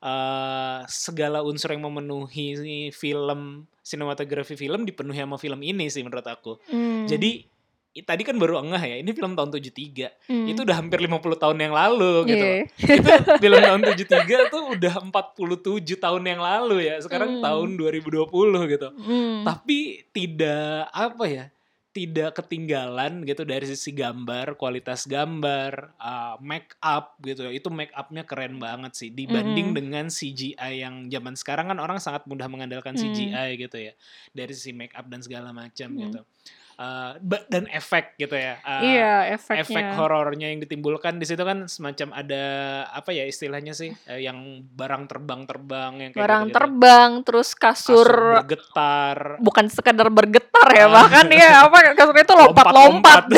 [0.02, 6.58] Eee, segala unsur yang memenuhi film sinematografi film dipenuhi sama film ini sih menurut aku.
[6.70, 7.06] Mmm.
[7.08, 7.46] Jadi
[8.00, 10.08] tadi kan baru ngeh ya, ini film tahun 73.
[10.24, 10.64] Itu Mmm.
[10.64, 12.46] udah hampir 50 tahun yang lalu gitu.
[12.48, 12.64] Iya.
[12.80, 16.96] Itu film tahun 73 tuh udah 47 tahun yang lalu ya.
[17.04, 17.44] Sekarang Mmm.
[17.44, 18.88] tahun 2020 gitu.
[18.96, 19.44] Mmm.
[19.44, 21.44] Tapi tidak apa ya,
[21.92, 27.52] tidak ketinggalan gitu dari sisi gambar, kualitas gambar, eee, make up gitu ya.
[27.52, 29.76] Itu make up-nya keren banget sih dibanding Mhm.
[29.76, 33.04] dengan CGI yang zaman sekarang kan orang sangat mudah mengandalkan Mmm.
[33.04, 33.92] CGI gitu ya.
[34.32, 36.00] Dari sisi make up dan segala macam Mmm.
[36.08, 36.20] gitu.
[37.18, 39.94] Ba dan efek gitu ya, eee, Iya, efek efeknya.
[39.94, 42.44] horornya yang ditimbulkan di situ kan semacam ada
[42.88, 46.56] apa ya istilahnya sih, eee, yang barang terbang-terbang yang kayak Barang gitu-gitu.
[46.58, 49.18] terbang, terus Kasur kasur bergetar.
[49.38, 50.92] bukan sekedar bergetar ya, Ah.
[50.98, 53.22] bahkan ya apa, kasurnya itu lompat-lompat.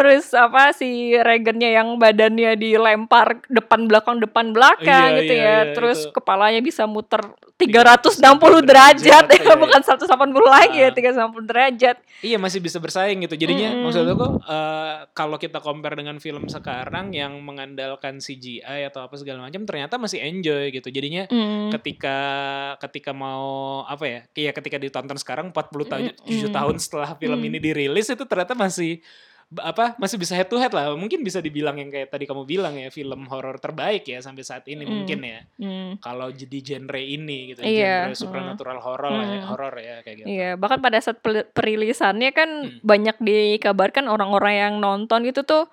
[0.00, 5.56] Terus apa, si Regan-nya yang badannya dilempar depan belakang depan belakang Iya gitu iya ya,
[5.60, 7.20] iya, terus itu kepalanya bisa muter
[7.60, 9.56] 360 360 derajat derajat, ya, iya iya.
[9.60, 10.08] bukan 180
[10.48, 10.96] lagi ya, Heeh.
[10.96, 11.96] 360 derajat.
[12.20, 13.36] Iya masih bisa bersaing gitu.
[13.36, 14.12] Jadinya maksud Mhm.
[14.16, 19.68] aku, eee, kalau kita compare dengan film sekarang yang mengandalkan CGI atau apa segala macam
[19.68, 20.88] ternyata masih enjoy gitu.
[20.88, 21.68] Jadinya Mmm.
[21.76, 22.16] ketika
[22.80, 26.56] ketika mau apa ya, iya ketika ditonton sekarang 40 ta 7 Mhm.
[26.56, 27.48] tahun setelah film Mmm.
[27.52, 29.04] ini dirilis itu ternyata masih
[29.58, 30.94] apa, masih bisa head to head lah.
[30.94, 34.62] Mungkin bisa dibilang yang kayak tadi kamu bilang ya, film horor terbaik ya sampai saat
[34.70, 34.92] ini Mmm.
[34.94, 35.40] mungkin ya.
[35.58, 35.90] Mmm.
[35.98, 38.14] Kalau jadi genre ini gitu, genre Iya, heeh.
[38.14, 39.48] supernatural horor lah ya, Mhm.
[39.50, 40.26] horor ya kayak gitu.
[40.30, 41.18] Iya, bahkan pada saat
[41.50, 42.86] perilisannya kan Mmm.
[42.86, 45.66] banyak dikabarkan orang-orang yang nonton itu tuh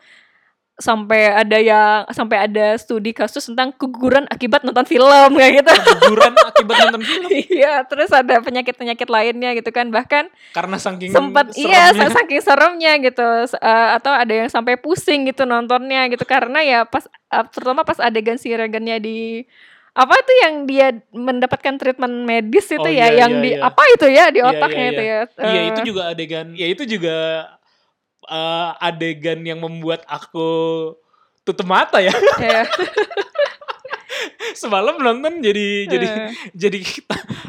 [0.78, 5.74] sampai ada yang sampai ada studi kasus tentang keguguran akibat nonton film kayak gitu.
[5.74, 7.30] Keguguran akibat nonton film?
[7.34, 13.26] Iya, terus ada penyakit-penyakit lainnya gitu kan, bahkan karena saking sempat iya saking seremnya gitu.
[13.58, 16.24] Eh, atau ada yang sampai pusing gitu nontonnya gitu.
[16.30, 19.42] Karena ya pas eh, terutama pas adegan si Regan-nya di
[19.98, 23.66] apa itu yang dia mendapatkan treatment medis itu Oh ya iya yang iya di iya.
[23.66, 25.18] apa itu ya di Iya otaknya iya itu iya.
[25.18, 25.22] ya.
[25.42, 27.18] Iya eh, itu juga adegan, ya itu juga
[28.28, 30.48] eh, adegan yang membuat aku
[31.42, 32.12] tutup mata ya.
[32.44, 32.68] ya.
[34.54, 36.80] Semalam nonton jadi jadi Eh, jadi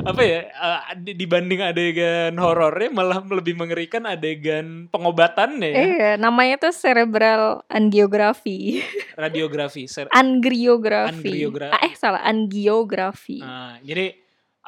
[0.05, 5.79] apa ya eh, di- dibanding adegan horornya malah lebih mengerikan adegan pengobatannya ya.
[5.81, 8.83] iya namanya tuh cerebral angiografi
[9.15, 9.87] Radiografi.
[9.87, 14.13] ser- angriografi Angriogra- ah, eh salah angiografi Nah, jadi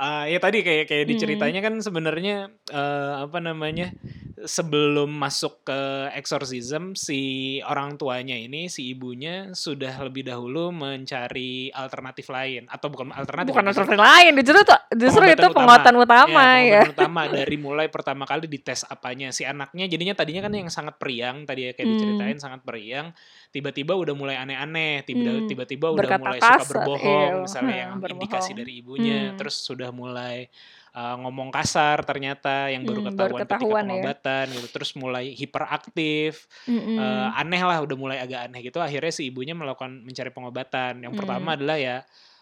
[0.00, 1.12] ah, ya tadi kayak kayak Hmm.
[1.12, 2.36] diceritanya kan sebenarnya
[2.66, 3.92] eh, apa namanya
[4.40, 5.80] sebelum masuk ke
[6.16, 7.20] exorcism si
[7.60, 12.64] orang tuanya ini si ibunya sudah lebih dahulu mencari alternatif lain.
[12.66, 16.92] Atau bukan alternatif bukan alternatif lain justru tuh justru itu penguatan utama Iya, ya, pengobatan
[16.96, 17.20] utama.
[17.28, 19.28] Dari mulai pertama kali dites apanya.
[19.28, 21.94] Si anaknya jadinya tadinya kan yang sangat periang tadi ya kayak Hmm.
[22.00, 23.12] diceritain sangat periang
[23.50, 25.44] tiba-tiba udah mulai aneh-aneh Hmm.
[25.44, 27.44] tiba-tiba udah Berkata mulai suka kasar, berbohong iya.
[27.44, 28.14] misalnya Hmm, yang berbohong.
[28.16, 29.36] indikasi dari ibunya Hmm.
[29.36, 30.46] terus sudah mulai
[30.90, 33.82] uh, ngomong kasar ternyata yang baru Hmm, ketahuan, baru ketahuan ketika ya.
[33.84, 36.96] pengobatan gitu terus mulai hiperaktif Mm-mm.
[36.96, 41.10] uh, aneh lah udah mulai agak aneh gitu akhirnya si ibunya melakukan mencari pengobatan yang
[41.10, 41.18] Hmm.
[41.18, 41.96] pertama adalah ya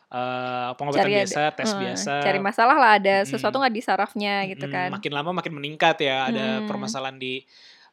[0.08, 3.28] uh, pengobatan Cari biasa tes Eh, biasa cari masalah lah ada Mm-mm.
[3.28, 6.66] sesuatu nggak di sarafnya gitu Mm, kan Makin lama makin meningkat ya, ada Hmm.
[6.66, 7.44] permasalahan di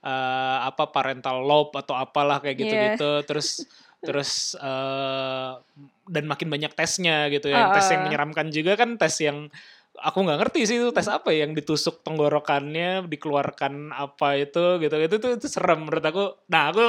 [0.06, 2.62] eh, apa parental lobe atau apalah kayak Iya.
[2.62, 3.12] gitu-gitu.
[3.26, 3.48] Terus
[4.06, 5.52] terus eh,
[6.06, 7.74] dan makin banyak tesnya gitu ya.
[7.74, 9.50] Tes yang menyeramkan juga kan tes yang
[9.98, 14.96] aku nggak ngerti sih itu tes apa ya, yang ditusuk tenggorokannya, dikeluarkan apa itu gitu.
[15.02, 16.24] Itu tuh itu serem menurut aku.
[16.54, 16.86] Nah, aku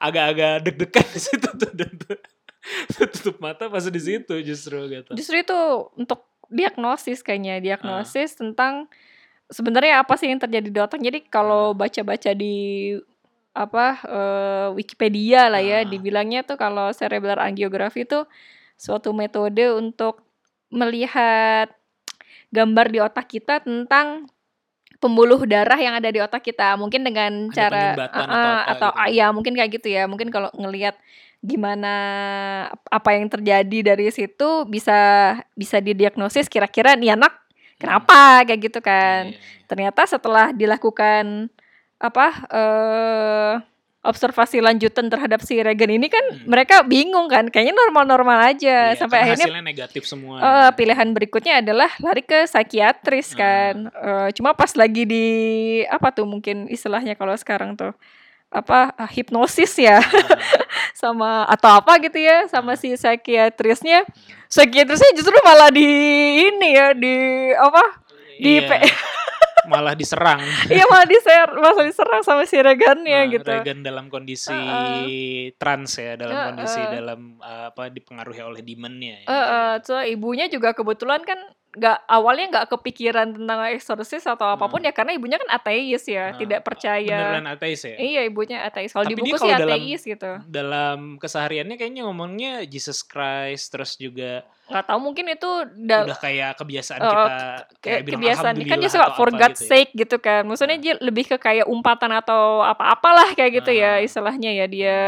[0.00, 1.70] agak-agak deg-degan di situ tuh.
[2.96, 5.12] Tutup mata pas di situ justru gitu.
[5.12, 5.58] Justru itu
[6.00, 8.88] untuk diagnosis kayaknya, diagnosis tentang
[9.54, 10.98] sebenarnya apa sih yang terjadi di otak.
[10.98, 12.90] Jadi kalau baca-baca di
[13.54, 15.86] apa eh, Wikipedia lah ya, Ah.
[15.86, 18.26] dibilangnya tuh kalau cerebral angiography itu
[18.74, 20.26] suatu metode untuk
[20.74, 21.70] melihat
[22.50, 24.26] gambar di otak kita tentang
[24.98, 26.74] pembuluh darah yang ada di otak kita.
[26.74, 29.14] Mungkin dengan Ada cara Ah, atau apa atau gitu.
[29.14, 30.02] ya mungkin kayak gitu ya.
[30.10, 30.98] Mungkin kalau ngelihat
[31.44, 31.92] gimana
[32.88, 34.96] apa yang terjadi dari situ bisa
[35.52, 37.36] bisa didiagnosis kira-kira nih anak
[37.76, 39.28] kenapa kayak gitu kan.
[39.28, 39.64] Iya, iya, iya.
[39.64, 41.48] Ternyata setelah dilakukan
[41.96, 43.54] apa eh
[44.04, 46.44] observasi lanjutan terhadap si Regan ini kan Hmm.
[46.44, 50.36] mereka bingung kan kayaknya normal-normal aja Iya, sampai karena akhirnya hasilnya negatif semua.
[50.36, 53.36] eh, pilihan berikutnya adalah lari ke psikiatris Ah.
[53.38, 55.26] kan Eh, cuma pas lagi di
[55.88, 57.96] apa tuh mungkin istilahnya kalau sekarang tuh
[58.50, 60.04] apa eh, hipnosis ya Ah,
[61.04, 62.80] sama atau apa gitu ya sama Ah.
[62.80, 64.08] si psikiatrisnya
[64.48, 65.84] psikiatrisnya justru malah di
[66.48, 67.14] ini ya di
[67.52, 68.03] apa
[68.36, 68.66] di iya.
[68.66, 68.82] pe-
[69.64, 70.44] malah diserang.
[70.68, 75.56] iya malah diser malah diserang sama si Regannya Nah, gitu Regan dalam kondisi Heeh.
[75.56, 76.46] trans ya, dalam Heeh.
[76.52, 79.24] kondisi dalam uh, apa dipengaruhi oleh demonnya.
[79.24, 79.26] ya.
[79.26, 81.40] Eh, eh, so ibunya juga kebetulan kan
[81.72, 84.86] nggak awalnya nggak kepikiran tentang eksorsis atau apa pun Hmm.
[84.86, 87.96] ya karena ibunya kan ateis ya Ah, tidak percaya Beneran ateis ya.
[87.96, 92.62] iya ibunya ateis kalau di buku sih kalau dalam- ateis gitu Dalam kesehariannya kayaknya ngomongnya
[92.62, 97.24] Jesus Christ terus juga nggak tahu mungkin itu da- udah kayak kebiasaan kita
[97.78, 99.70] kayak bilang kebiasaan kan dia suka for God's gitu ya.
[99.70, 104.00] sake gitu kan maksudnya dia lebih ke kayak umpatan atau apa-apalah kayak gitu ya Ah.
[104.00, 104.98] istilahnya ya dia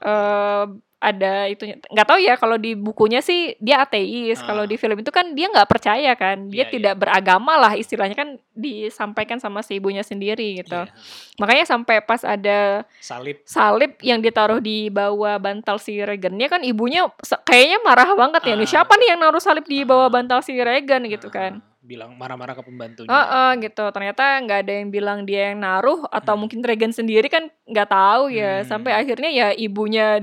[0.00, 0.68] Oh.
[1.04, 4.68] Ada itu nggak tahu ya kalau di bukunya sih dia ateis kalau Ah.
[4.68, 8.28] di film itu kan dia nggak percaya kan dia Iya, tidak beragama lah istilahnya kan
[8.50, 10.90] disampaikan sama si ibunya sendiri gitu Iya.
[11.36, 13.44] makanya sampai pas ada Salib.
[13.44, 17.04] salib yang ditaruh di bawah bantal si Regannya kan ibunya
[17.44, 18.72] kayaknya marah banget ya nih Ah.
[18.80, 20.12] siapa nih yang naruh salib di bawah Ah.
[20.12, 23.12] bantal si Regan gitu kan bilang marah-marah ke pembantunya.
[23.12, 23.84] Heeh, gitu.
[23.92, 26.40] Ternyata nggak ada yang bilang dia yang naruh atau Hmm.
[26.40, 28.64] mungkin Regan sendiri kan nggak tahu ya.
[28.64, 28.72] Hmm.
[28.72, 30.16] Sampai akhirnya ya ibunya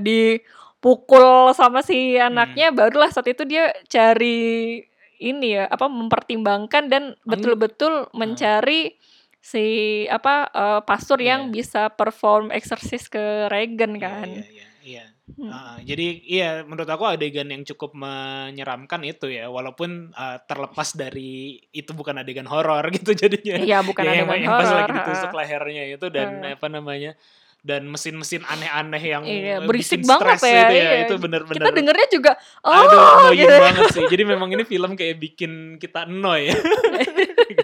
[0.82, 2.26] dipukul sama si Hmm.
[2.26, 4.82] anaknya barulah saat itu dia cari
[5.22, 8.98] ini ya, apa mempertimbangkan dan betul-betul mencari
[9.38, 9.62] si
[10.10, 11.54] apa eh, pastor yang Iya.
[11.54, 14.26] bisa perform eksorsis ke Regan Iya, kan.
[14.26, 15.04] Iya, iya, iya.
[15.32, 15.48] Hmm.
[15.48, 21.62] Ah, jadi iya menurut aku adegan yang cukup menyeramkan itu ya walaupun ah, terlepas dari
[21.70, 23.54] itu bukan adegan horor gitu jadinya.
[23.56, 24.78] Iya, bukan Ya, yang, adegan yang pas horor.
[24.82, 26.58] lagi ditusuk lehernya itu dan Heeh.
[26.58, 27.14] apa namanya
[27.62, 30.94] dan mesin-mesin aneh-aneh yang Iya, berisik bikin banget stres ya, itu ya iya.
[31.06, 32.32] itu bener-bener Kita dengernya juga
[32.66, 33.62] oh aduh annoying gitu.
[33.62, 36.58] banget sih jadi memang ini film kayak bikin kita annoy ya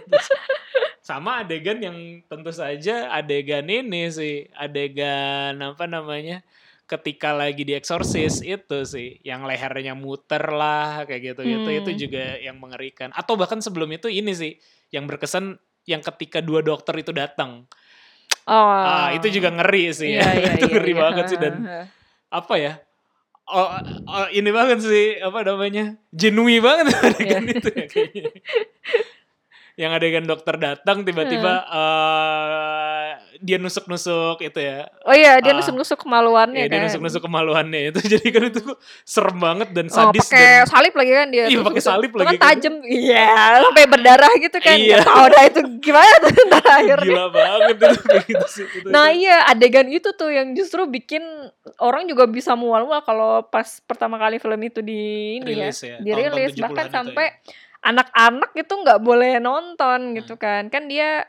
[1.09, 1.97] sama adegan yang
[2.29, 6.45] tentu saja adegan ini sih adegan apa namanya
[6.89, 11.81] ketika lagi di eksorsis itu sih yang lehernya muter lah kayak gitu gitu Hmm.
[11.85, 14.57] itu juga yang mengerikan atau bahkan sebelum itu ini sih
[14.89, 17.65] yang berkesan yang ketika dua dokter itu datang
[18.49, 18.73] Oh.
[18.73, 21.01] ah itu juga ngeri sih Iya, ya iya, itu iya, ngeri iya.
[21.05, 21.55] banget sih dan
[22.33, 22.73] apa ya
[23.45, 23.69] oh,
[24.09, 27.53] oh, ini banget sih apa namanya genuine banget adegan Iya.
[27.61, 28.25] itu ya kayaknya
[29.79, 35.57] yang adegan dokter datang tiba-tiba eh, dia nusuk-nusuk itu ya Oh iya, dia Ah.
[35.57, 36.85] nusuk-nusuk kemaluannya ya dia kan.
[36.85, 38.61] nusuk-nusuk kemaluannya itu jadi kan itu
[39.03, 41.45] serem banget dan Oh, sadis pakai dan salib lagi kan dia.
[41.47, 42.47] Iya, pakai salib Itu lagi Kan kan.
[42.53, 42.75] tajam.
[42.83, 43.27] Iya,
[43.63, 44.77] sampai berdarah gitu kan.
[44.77, 44.97] Iya.
[44.97, 47.07] Gak tahu dah itu gimana tuh ntar akhirnya.
[47.07, 47.87] gila banget itu
[48.27, 49.23] gitu sih itu, Nah itu.
[49.23, 51.23] iya adegan itu tuh yang justru bikin
[51.79, 54.99] orang juga bisa mual-mual kalau pas pertama kali film itu di
[55.39, 57.35] ini Rilis ya, ya, dirilis tahun-tahun 70-an bahkan sampai ya.
[57.81, 60.15] Anak-anak itu nggak boleh nonton Hmm.
[60.17, 60.67] gitu kan.
[60.69, 61.25] Kan dia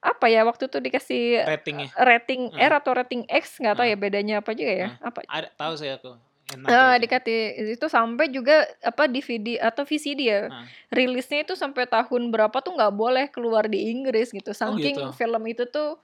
[0.00, 1.92] apa ya waktu itu dikasih ratingnya?
[1.94, 2.56] rating Hmm.
[2.58, 3.92] R atau rating X nggak tahu Hmm.
[3.92, 4.88] ya bedanya apa juga ya.
[4.98, 5.18] Apa?
[5.26, 6.16] Ada tahu saya aku.
[6.50, 7.00] Eh, itu.
[7.06, 7.38] dikasih
[7.78, 10.40] itu sampai juga apa DVD atau VCD ya.
[10.48, 10.66] Ah.
[10.90, 14.50] rilisnya itu sampai tahun berapa tuh nggak boleh keluar di Inggris gitu.
[14.50, 15.14] Saking gitu.
[15.14, 15.94] film itu tuh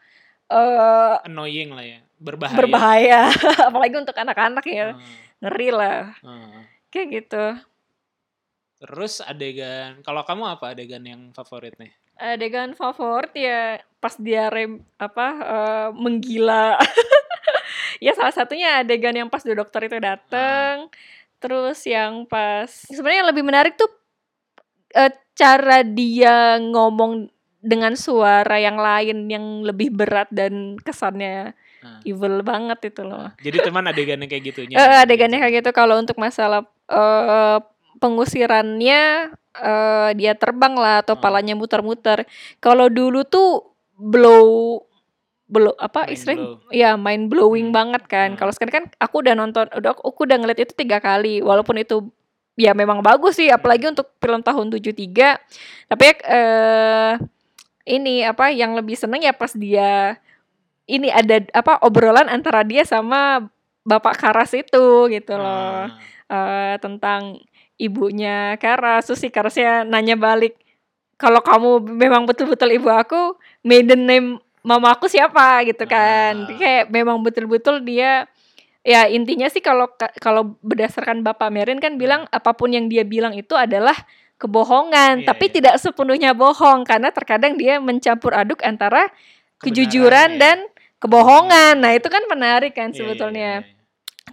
[0.46, 1.98] eh annoying lah ya.
[2.16, 2.54] Berbahaya.
[2.54, 3.20] berbahaya.
[3.68, 4.94] Apalagi untuk anak-anak ya.
[4.94, 5.00] Ah,
[5.42, 6.14] ngeri lah.
[6.22, 6.62] Ah.
[6.86, 7.44] kayak gitu
[8.76, 11.92] Terus adegan, kalau kamu apa adegan yang favorit nih?
[12.16, 16.76] adegan favorit ya pas dia rem apa eh, menggila.
[17.96, 20.92] Ya salah satunya adegan yang pas dokter itu dateng.
[21.40, 23.88] Terus yang pas sebenarnya yang lebih menarik tuh
[24.92, 27.26] eh, cara dia ngomong
[27.64, 32.00] dengan suara yang lain yang lebih berat dan kesannya Ah.
[32.02, 33.30] evil banget itu loh.
[33.38, 35.70] Jadi teman adegan yang kayak gitu Eh, adegannya kayak gitu.
[35.70, 37.58] Kalau untuk masalah eh,
[37.96, 41.20] pengusirannya eh, dia terbang lah atau Oh.
[41.20, 42.28] palanya muter-muter.
[42.58, 43.64] Kalau dulu tuh
[43.96, 44.84] blow
[45.46, 46.58] belum apa blow.
[46.68, 47.76] ya mind blowing Hmm.
[47.76, 48.28] banget kan.
[48.34, 48.38] Hmm.
[48.38, 52.10] Kalau sekarang kan aku udah nonton udah aku udah ngeliat itu tiga kali walaupun itu
[52.56, 55.36] ya memang bagus sih apalagi untuk film tahun 73
[55.86, 57.12] tapi eh
[57.86, 60.18] ini apa yang lebih seneng ya pas dia
[60.84, 63.46] ini ada apa obrolan antara dia sama
[63.82, 65.94] bapak Karas itu gitu loh Ah.
[66.26, 67.38] eh tentang
[67.76, 70.56] ibunya Karas terus si Karasnya nanya balik
[71.16, 74.28] kalau kamu memang betul-betul ibu aku maiden name
[74.60, 76.56] mama aku siapa gitu kan Ah.
[76.56, 78.26] kayak memang betul-betul dia
[78.82, 83.02] ya intinya sih kalau ka- kalau berdasarkan Bapak Merin kan bilang apa pun yang dia
[83.02, 83.94] bilang itu adalah
[84.36, 85.54] kebohongan Iya, tapi iya.
[85.58, 89.08] tidak sepenuhnya bohong karena terkadang dia mencampur aduk antara
[89.58, 90.38] kejujuran ya.
[90.38, 90.58] dan
[90.98, 93.75] kebohongan nah itu kan menarik kan Iya, iya, sebetulnya iya.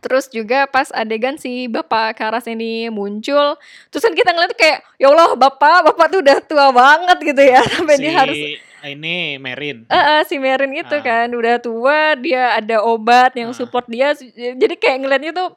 [0.03, 3.55] Terus juga pas adegan si Bapak Karas ini muncul,
[3.87, 7.63] terus kan kita ngeliat kayak ya Allah Bapak, Bapak tuh udah tua banget gitu ya
[7.73, 8.37] sampai dia Si harus
[8.83, 9.87] ini Merin.
[9.87, 10.99] Eh, eh, si Merin itu Ah.
[11.01, 13.55] kan udah tua, dia ada obat yang Ah.
[13.55, 14.11] support dia.
[14.53, 15.55] Jadi kayak ngeliatnya tuh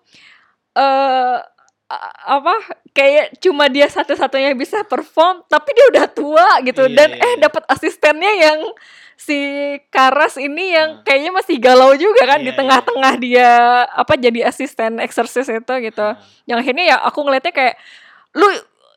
[0.72, 1.36] eh
[1.86, 2.54] a- apa
[2.90, 7.32] kayak cuma dia satu-satunya bisa perform, tapi dia udah tua gitu Iya, dan iya, eh
[7.32, 7.42] iya.
[7.42, 8.58] dapat asistennya yang
[9.16, 9.36] si
[9.88, 11.02] Karas ini yang Ah.
[11.02, 12.58] kayaknya masih galau juga kan di Iya, iya.
[12.60, 13.50] tengah-tengah dia
[13.88, 16.04] apa jadi asisten eksersis itu gitu.
[16.04, 17.76] Ah, Yang akhirnya ya aku ngeliatnya kayak
[18.32, 18.46] lu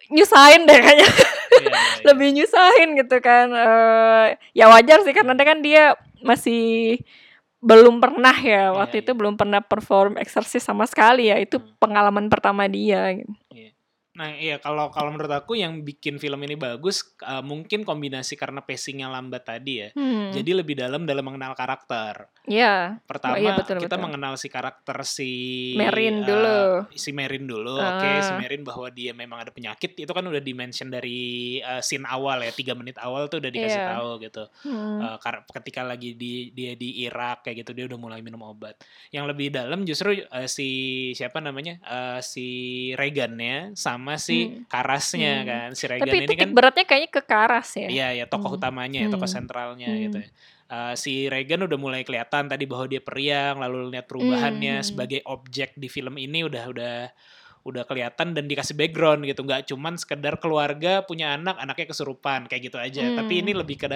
[0.10, 1.72] nyusahin deh kayaknya iya, iya, iya.
[2.12, 6.98] lebih nyusahin gitu kan eh ya wajar sih karena kan dia masih
[7.60, 9.20] belum pernah ya waktu Iya, itu iya.
[9.20, 11.76] belum pernah perform eksersis sama sekali ya itu Hmm.
[11.78, 13.32] pengalaman pertama dia gitu.
[14.20, 18.60] Nah iya kalau kalau menurut aku yang bikin film ini bagus eh, mungkin kombinasi karena
[18.60, 19.90] pacingnya lambat tadi ya.
[19.96, 20.30] Hmm.
[20.30, 22.28] Jadi lebih dalam dalam mengenal karakter.
[22.44, 24.04] ya Pertama iya, betul, kita betul.
[24.04, 25.32] mengenal si karakter si
[25.74, 26.60] Merin eh, dulu.
[26.92, 27.78] si Merin dulu.
[27.78, 28.38] Oke, si Ah.
[28.38, 31.20] Merin bahwa dia memang ada penyakit itu kan udah dimention dari
[31.58, 33.90] eh, scene awal ya, tiga menit awal tuh udah dikasih Iya.
[33.96, 34.44] tahu gitu.
[34.66, 35.16] Hmm.
[35.18, 38.76] Kar- ketika lagi di dia di Irak kayak gitu dia udah mulai minum obat.
[39.10, 40.70] Yang lebih dalam justru eh, si
[41.14, 42.48] siapa namanya Eh, si
[42.94, 44.66] Regannya sama si Hmm.
[44.66, 45.46] Karasnya Hmm.
[45.46, 45.70] kan.
[45.76, 48.60] Si Regan tapi ini titik kan beratnya kayaknya ke Karas ya Iya ya tokoh Hmm.
[48.64, 49.38] utamanya ya tokoh Hmm.
[49.44, 50.02] sentralnya Hmm.
[50.08, 50.30] gitu ya.
[50.70, 54.88] Eh, si Regan udah mulai kelihatan tadi bahwa dia periang lalu lihat perubahannya Hmm.
[54.88, 56.96] sebagai objek di film ini udah udah
[57.70, 62.70] udah kelihatan dan dikasih background gitu nggak cuman sekedar keluarga punya anak anaknya kesurupan kayak
[62.70, 63.42] gitu aja tapi Hmm.
[63.46, 63.88] ini lebih ke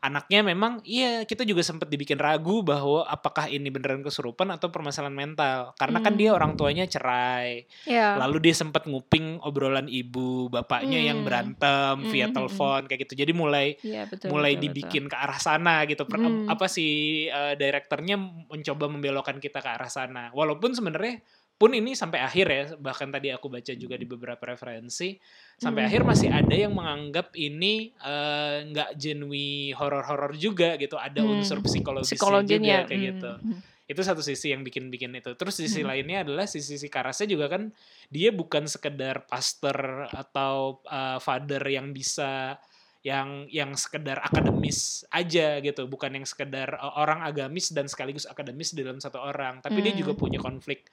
[0.00, 5.14] anaknya memang iya kita juga sempat dibikin ragu bahwa apakah ini beneran kesurupan atau permasalahan
[5.14, 6.20] mental karena kan Hmm.
[6.20, 11.26] dia orang tuanya cerai ya Lalu dia sempat nguping obrolan ibu, bapaknya yang Hmm.
[11.28, 13.14] berantem via Hmm, hmm, telepon kayak gitu.
[13.20, 14.74] Jadi mulai Iya, betul mulai betul, betul.
[14.74, 16.02] dibikin ke arah sana gitu.
[16.08, 16.48] Per- Hmm.
[16.50, 16.86] Apa si
[17.28, 20.30] uh, direkturnya mencoba membelokkan kita ke arah sana.
[20.32, 21.20] Walaupun sebenarnya
[21.58, 25.18] pun ini sampai akhir ya, bahkan tadi aku baca juga di beberapa referensi,
[25.58, 25.88] sampai Hmm.
[25.90, 30.94] akhir masih ada yang menganggap ini uh, nggak genuine horor-horor juga gitu.
[30.94, 31.42] Ada Hmm.
[31.42, 33.08] unsur psikologinya juga kayak hmm.
[33.10, 33.60] gitu hmm.
[33.88, 35.88] itu satu sisi yang bikin-bikin itu terus sisi Hmm.
[35.88, 37.72] lainnya adalah sisi sisi Karasnya juga kan
[38.12, 42.60] dia bukan sekedar pastor atau uh, father yang bisa
[43.00, 48.76] yang yang sekedar akademis aja gitu bukan yang sekedar uh, orang agamis dan sekaligus akademis
[48.76, 50.04] dalam satu orang tapi dia Hmm.
[50.04, 50.84] juga punya konflik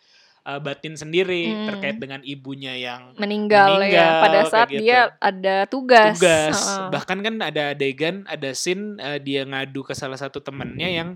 [0.46, 1.68] uh, batin sendiri Hmm.
[1.68, 4.82] terkait dengan ibunya yang meninggal, ya Meninggal, pada kayak saat gitu.
[4.86, 6.88] dia ada tugas, tugas Heeh.
[6.94, 11.10] bahkan kan ada adegan ada scene uh, dia ngadu ke salah satu temennya yang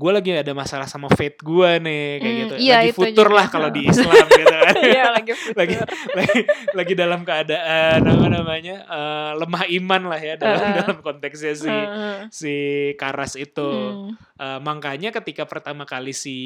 [0.00, 3.36] gue lagi ada masalah sama fate gue nih kayak Hmm, gitu iya, lagi futur juga.
[3.36, 5.96] lah kalau di Islam gitu kan Iya, lagi lagi, futur.
[6.16, 6.38] lagi
[6.72, 10.76] lagi dalam keadaan apa namanya uh, lemah iman lah ya dalam Heeh.
[10.80, 12.16] dalam konteksnya si Heeh.
[12.30, 12.54] si
[12.96, 14.16] Karas itu Hmm.
[14.34, 16.38] Uh, makanya ketika pertama kali si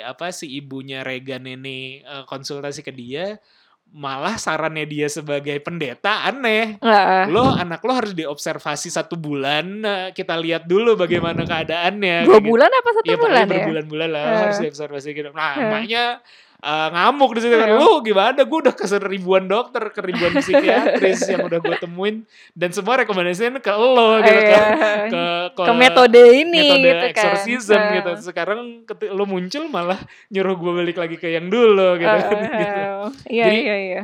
[0.00, 3.38] apa si ibunya Regan ini uh, konsultasi ke dia
[3.90, 7.26] malah sarannya dia sebagai pendeta aneh Heeh.
[7.26, 12.48] lo anak lo harus diobservasi satu bulan nah, kita lihat dulu bagaimana keadaannya Dua gitu.
[12.48, 13.54] bulan apa satu Iya bulan ya?
[13.58, 14.38] berbulan-bulan lah Eh.
[14.46, 15.30] harus diobservasi gitu.
[15.30, 15.62] Nah, Eh.
[15.64, 16.04] emaknya
[16.60, 17.68] eh, ngamuk di situ kan.
[17.68, 17.76] Eh.
[17.76, 18.40] Lu gimana?
[18.40, 23.58] Gue udah ke ribuan dokter, ke ribuan psikiatris yang udah gue temuin dan semua rekomendasinya
[23.58, 24.50] ke lo gitu Iya.
[24.50, 24.70] kan.
[25.08, 27.10] Ke, ke, Ke metode ini metode gitu kan.
[27.10, 27.94] exorcism Heeh.
[27.96, 28.10] gitu.
[28.22, 28.60] Sekarang
[29.10, 32.06] lo muncul malah nyuruh gue balik lagi ke yang dulu gitu.
[32.06, 32.58] kan, Heeh.
[32.58, 32.82] gitu.
[33.28, 34.02] Iya, Jadi- iya, iya.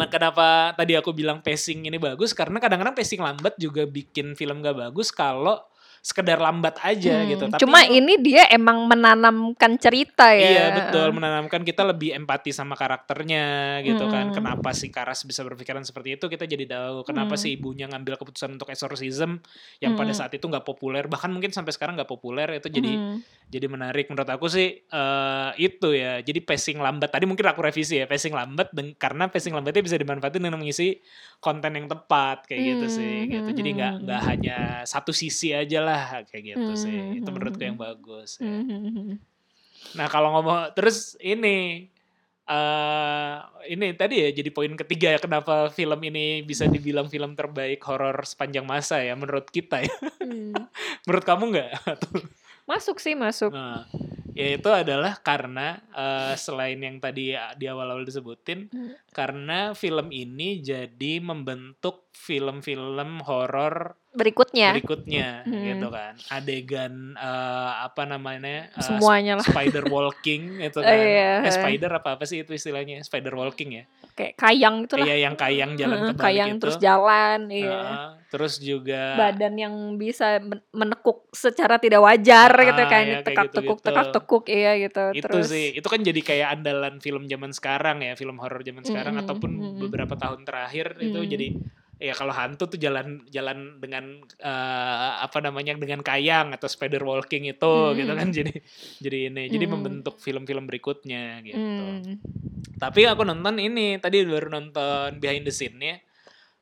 [0.00, 2.32] Kenapa tadi aku bilang pacing ini bagus?
[2.32, 5.60] Karena kadang-kadang pacing lambat juga bikin film gak bagus kalau
[6.00, 7.44] sekedar lambat aja Hmm, gitu.
[7.52, 10.48] Tapi Cuma ini dia emang menanamkan cerita ya.
[10.48, 13.44] Iya betul menanamkan kita lebih empati sama karakternya
[13.84, 14.32] gitu kan.
[14.32, 14.36] Mm-mm.
[14.36, 17.04] Kenapa si Karas bisa berpikiran seperti itu kita jadi tahu.
[17.04, 17.40] Kenapa Mm.
[17.40, 19.44] si ibunya ngambil keputusan untuk exorcism
[19.78, 20.16] yang pada Mm-mm.
[20.16, 23.20] saat itu nggak populer bahkan mungkin sampai sekarang nggak populer itu jadi Hmm.
[23.50, 26.24] jadi menarik menurut aku sih eh, itu ya.
[26.24, 30.00] Jadi pacing lambat tadi mungkin aku revisi ya pacing lambat dan karena pacing lambatnya bisa
[30.00, 30.96] dimanfaatin dengan mengisi
[31.40, 33.48] konten yang tepat kayak gitu sih gitu.
[33.50, 34.02] Jadi nggak Hmm.
[34.06, 36.92] nggak hanya satu sisi aja lah kayak gitu sih.
[36.92, 37.86] Hmm, Itu hmm, menurutku yang hmm.
[37.88, 38.44] bagus ya.
[38.44, 39.16] Hmm, hmm, hmm.
[39.96, 41.88] Nah, kalau ngomong terus ini
[42.50, 43.34] eh
[43.70, 48.26] ini tadi ya jadi poin ketiga ya kenapa film ini bisa dibilang film terbaik horor
[48.26, 49.94] sepanjang masa ya menurut kita ya.
[50.20, 50.52] Hmm.
[51.08, 51.70] menurut kamu nggak?
[52.70, 53.50] Masuk sih, masuk.
[53.50, 53.82] Nah,
[54.30, 58.94] yaitu adalah karena eh, selain yang tadi ya di awal-awal disebutin, Hmm.
[59.10, 65.62] karena film ini jadi membentuk film-film horor Berikutnya, berikutnya Hmm.
[65.64, 66.14] gitu kan.
[66.30, 68.70] Adegan eh, apa namanya?
[68.70, 69.46] eh, semuanya lah.
[69.46, 70.94] spider walking itu Oh, kan.
[70.96, 71.42] iya.
[71.42, 73.02] Eh, spider apa apa sih itu istilahnya?
[73.02, 73.84] Spider walking ya.
[74.12, 75.06] Kayak kayang itu lah.
[75.06, 76.60] Iya yang kayang jalan Heeh, kebalik kayang itu.
[76.60, 77.70] terus jalan, iya.
[77.70, 83.22] Heeh, terus juga Badan yang bisa men- menekuk secara tidak wajar Ah, gitu kan, kayak
[83.26, 83.86] tekak-tekuk, gitu-gitu.
[83.90, 85.04] tekak-tekuk, iya gitu.
[85.12, 88.86] itu Terus sih itu kan jadi kayak andalan film zaman sekarang ya film horor zaman
[88.86, 89.78] sekarang Mm-mm, ataupun mm-mm.
[89.82, 91.28] beberapa tahun terakhir itu Mm.
[91.28, 91.48] jadi
[92.00, 97.44] ya kalau hantu tuh jalan jalan dengan eh, apa namanya dengan kayang atau spider walking
[97.44, 97.96] itu Mm.
[97.98, 98.52] gitu kan jadi
[99.04, 99.72] jadi ini jadi Mm.
[99.74, 102.24] membentuk film-film berikutnya gitu hmm,
[102.80, 106.00] tapi aku nonton ini tadi baru nonton behind the scene-nya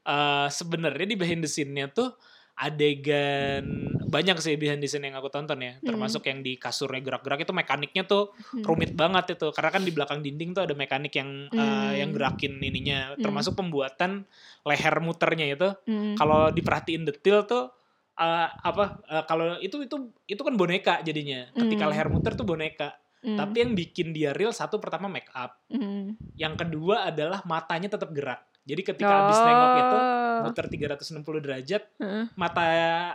[0.08, 2.16] Eh, sebenarnya di behind the scene-nya tuh
[2.58, 5.84] adegan banyak sih behind the scene yang aku tonton ya Hmm.
[5.84, 8.64] termasuk yang di kasurnya gerak-gerak itu mekaniknya tuh hmm.
[8.64, 11.92] rumit banget itu karena kan di belakang dinding tuh ada mekanik yang eh, Hmm.
[11.92, 13.20] yang gerakin ininya Hmm.
[13.20, 14.24] termasuk pembuatan
[14.64, 16.16] leher muternya itu Hmm.
[16.16, 17.68] kalau diperhatiin detail tuh
[18.16, 21.92] eh, apa eh, kalau itu itu itu kan boneka jadinya ketika Hmm.
[21.92, 23.36] leher muter tuh boneka Hmm.
[23.36, 26.16] tapi yang bikin dia real satu pertama make up Hmm.
[26.34, 29.98] yang kedua adalah matanya tetap gerak jadi ketika habis nengok itu
[30.38, 30.44] Oh.
[30.44, 32.30] muter 360 derajat Heeh.
[32.36, 32.68] mata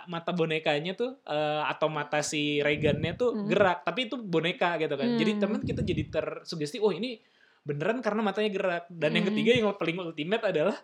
[0.10, 3.48] mata bonekanya tuh eh, atau mata si Regannya tuh Hmm.
[3.48, 5.40] gerak tapi itu boneka gitu kan jadi Hmm.
[5.40, 7.22] temen kita jadi tersugesti oh ini
[7.64, 9.32] beneran karena matanya gerak dan yang Hmm.
[9.32, 10.76] ketiga yang paling ultimate adalah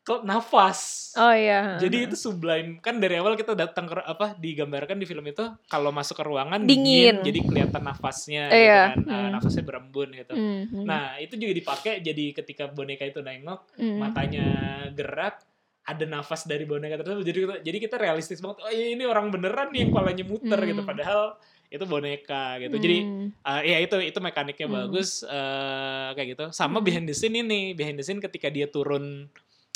[0.00, 1.76] kok nafas Oh iya.
[1.76, 5.90] jadi itu sublime kan dari awal kita datang ke apa digambarkan di film itu kalau
[5.90, 7.20] masuk ke ruangan Dingin.
[7.20, 9.30] jadi kelihatan nafasnya Iya, gitu kan Eh, hmm.
[9.30, 13.96] nafasnya berembun gitu Hmm, hmm, nah itu juga dipakai jadi ketika boneka itu nengok hmm.
[13.96, 14.46] matanya
[14.90, 15.42] gerak
[15.82, 19.28] ada nafas dari boneka tersebut jadi kita, jadi kita realistis banget oh iya, ini orang
[19.28, 20.68] beneran nih yang kepalanya muter Hmm.
[20.68, 21.22] gitu padahal
[21.68, 23.26] itu boneka gitu jadi Hmm.
[23.42, 24.76] uh, ya itu itu mekaniknya Hmm.
[24.80, 26.84] bagus eh, kayak gitu sama Hmm.
[26.84, 29.26] behind the scene ini behind the scene ketika dia turun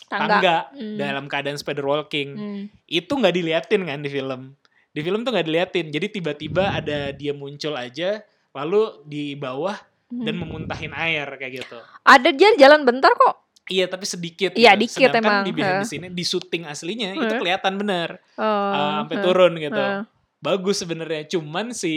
[0.07, 0.97] tangga, tangga Hmm.
[0.97, 2.63] dalam keadaan spider walking Hmm.
[2.87, 4.55] itu nggak diliatin kan di film
[4.91, 9.75] di film tuh nggak diliatin jadi tiba-tiba ada dia muncul aja lalu di bawah
[10.07, 10.47] dan Hmm.
[10.47, 13.43] memuntahin air kayak gitu Ada dia jalan bentar kok.
[13.65, 14.53] Iya tapi sedikit.
[14.53, 14.81] Iya, gitu.
[14.85, 17.41] dikit Sedangkan emang, di behind the scene di syuting aslinya itu Heeh.
[17.41, 19.81] kelihatan bener Oh, eh, sampai heeh, turun gitu.
[19.81, 20.03] heeh.
[20.39, 21.25] Bagus sebenarnya.
[21.27, 21.95] Cuman si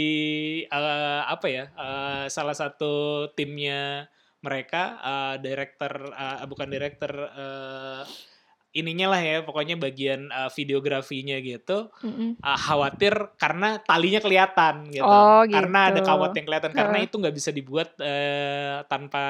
[0.63, 4.08] eh, apa ya eh, salah satu timnya
[4.41, 8.04] mereka eh, director eh, bukan director eh,
[8.78, 12.38] ininya lah ya pokoknya bagian eh, videografinya gitu Mm-mm.
[12.38, 15.08] eh, khawatir karena talinya kelihatan gitu.
[15.08, 16.10] Oh, Karena ada gitu.
[16.10, 19.23] kawat yang kelihatan karena itu nggak bisa dibuat eh, tanpa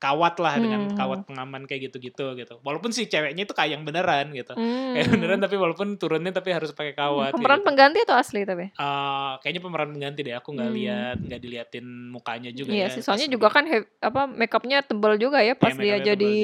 [0.00, 0.96] kawat lah dengan Hmm.
[0.96, 2.54] kawat pengaman kayak gitu-gitu gitu.
[2.64, 4.56] Walaupun si ceweknya itu kayak yang beneran gitu.
[4.56, 4.96] Hmm.
[4.96, 7.36] Kayak beneran tapi walaupun turunnya tapi harus pakai kawat.
[7.36, 7.66] Pemeran gitu.
[7.68, 8.72] pengganti atau asli tapi?
[8.72, 10.34] Eh, kayaknya pemeran pengganti deh.
[10.40, 10.78] Aku nggak Hmm.
[10.80, 13.04] lihat, nggak diliatin mukanya juga Iya ya.
[13.04, 16.34] pas juga kan he- apa makeupnya tebal juga ya pas dia makeupnya tebal jadi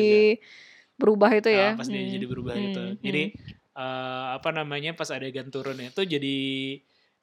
[0.97, 1.69] berubah itu ya.
[1.75, 2.13] pas dia Hmm.
[2.13, 2.83] jadi berubah Hmm, gitu.
[2.85, 2.97] hmm.
[3.01, 3.23] Jadi
[3.77, 6.37] eh, apa namanya pas adegan turun itu jadi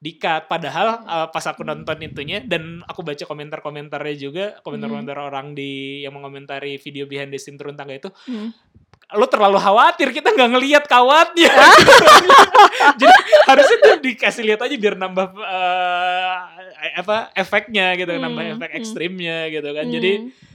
[0.04, 0.52] di-cut.
[0.52, 6.12] Padahal eh, pas aku nonton itunya dan aku baca komentar-komentarnya juga, komentar-komentar orang di yang
[6.12, 8.52] mengomentari video behind the scene turun tangga itu, Hmm.
[9.14, 11.54] lo terlalu khawatir kita nggak ngelihat kawatnya.
[13.00, 16.34] Jadi harusnya tuh dikasih lihat aja biar nambah eh,
[16.98, 18.80] apa efeknya gitu, nambah Hmm, efek hmm.
[18.80, 19.86] ekstrimnya gitu kan.
[19.88, 20.28] Jadi Hmm.
[20.28, 20.53] tapi-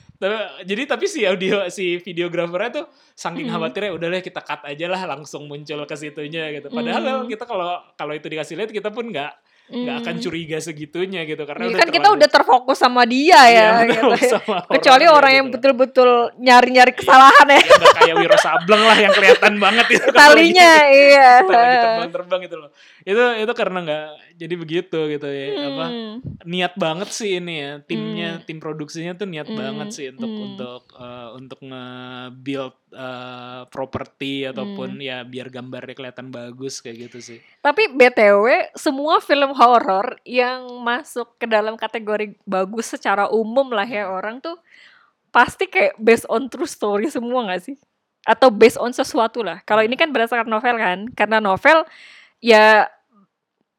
[0.67, 5.47] jadi tapi si audio si videografernya tuh saking khawatirnya udahlah kita cut aja lah langsung
[5.47, 6.75] muncul ke situnya gitu.
[6.75, 7.31] Padahal Hmm.
[7.31, 9.33] kita kalau kalau itu dikasih lihat kita pun nggak
[9.69, 10.23] nggak akan Hmm.
[10.23, 14.13] curiga segitunya gitu karena Iya udah kan kita udah terfokus sama dia Iya, ya betul,
[14.17, 14.33] gitu.
[14.35, 15.55] sama Kecuali orang yang gitu.
[15.55, 17.59] betul-betul nyari-nyari kesalahan ya.
[17.59, 21.31] Ya, nggak kayak Wiro Sableng lah yang kelihatan banget itu Talinya lagi- iya.
[21.45, 22.71] terbang-terbang gitu loh.
[23.03, 26.15] Itu itu karena nggak jadi begitu gitu ya apa Hmm.
[26.45, 28.45] niat banget sih ini ya timnya Hmm.
[28.45, 30.45] tim produksinya tuh niat Hmm, banget sih untuk hmm.
[30.47, 35.05] untuk eh, untuk nge-build eh, properti ataupun Hmm.
[35.05, 37.39] ya biar gambarnya kelihatan bagus kayak gitu sih.
[37.61, 44.09] Tapi BTW semua film horor yang masuk ke dalam kategori bagus secara umum lah ya
[44.09, 44.57] orang tuh
[45.29, 47.77] pasti kayak based on true story semua gak sih?
[48.25, 49.61] Atau based on sesuatu lah.
[49.65, 51.85] Kalau ini kan berdasarkan novel kan, karena novel
[52.41, 52.89] ya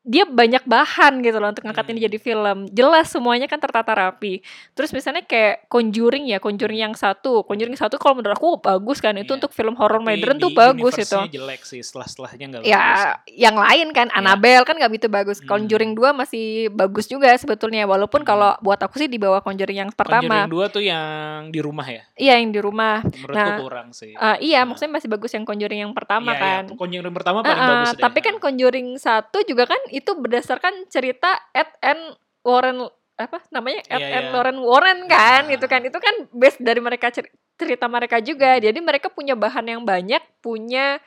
[0.10, 2.07] dia banyak bahan gitu loh untuk ngangkat ini Hmm.
[2.10, 2.57] jadi film.
[2.74, 4.41] Jelas semuanya kan tertata rapi.
[4.74, 7.45] Terus misalnya kayak Conjuring ya, Conjuring yang satu.
[7.45, 9.14] Conjuring satu kalau menurut aku bagus kan.
[9.14, 9.38] Itu Iya.
[9.38, 11.14] untuk film horror modern tuh bagus itu.
[11.30, 12.74] jelek sih, setelah-setelahnya nggak bagus.
[12.74, 12.89] Ya,
[13.30, 14.18] yang lain kan Iya.
[14.18, 15.38] Annabelle kan nggak begitu bagus.
[15.38, 15.47] Hmm.
[15.47, 17.86] Conjuring 2 masih bagus juga sebetulnya.
[17.86, 18.28] Walaupun Hmm.
[18.28, 20.26] kalau buat aku sih di bawah Conjuring yang pertama.
[20.26, 21.03] Conjuring 2 tuh yang
[21.47, 22.01] di rumah ya?
[22.16, 23.05] Iya, yang di rumah.
[23.05, 24.12] Menurutku Nah, kurang sih.
[24.12, 24.74] Eh, iya, Nah.
[24.74, 26.64] maksudnya masih bagus yang Conjuring yang pertama Iya, kan.
[26.66, 26.76] iya.
[26.76, 28.01] Conjuring pertama paling Heeh, bagus deh.
[28.01, 32.02] tapi kan Conjuring satu juga kan itu berdasarkan cerita Ed and
[32.41, 34.32] Warren apa namanya Ed Iya, and iya.
[34.32, 35.52] Lauren Warren kan Ah.
[35.52, 38.64] itu kan itu kan base dari mereka cer- cerita mereka juga Hmm.
[38.64, 41.04] jadi mereka punya bahan yang banyak punya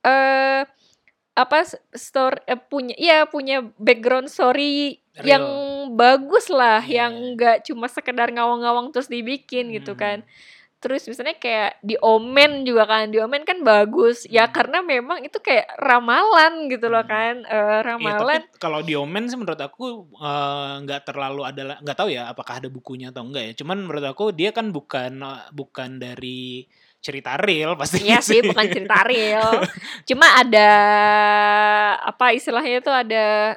[0.00, 0.62] eh
[1.32, 5.26] apa s- story eh, punya iya punya background story Real.
[5.26, 5.44] yang
[5.92, 7.24] bagus lah Iya, yang iya.
[7.26, 10.00] enggak cuma sekedar ngawang-ngawang terus dibikin gitu Hmm.
[10.00, 10.18] kan
[10.80, 14.54] terus misalnya kayak di Omen juga kan di Omen kan bagus ya Hmm.
[14.56, 17.12] karena memang itu kayak ramalan gitu loh Hmm.
[17.12, 21.98] kan Iya, ramalan tapi kalau di Omen sih menurut aku eh, nggak terlalu ada nggak
[22.00, 23.52] tahu ya apakah ada bukunya atau enggak ya.
[23.60, 26.64] Cuman menurut aku dia kan bukan eh, bukan dari
[27.00, 29.60] cerita real pasti Iya sih bukan cerita real
[30.08, 30.68] cuma ada
[32.04, 33.56] apa istilahnya itu ada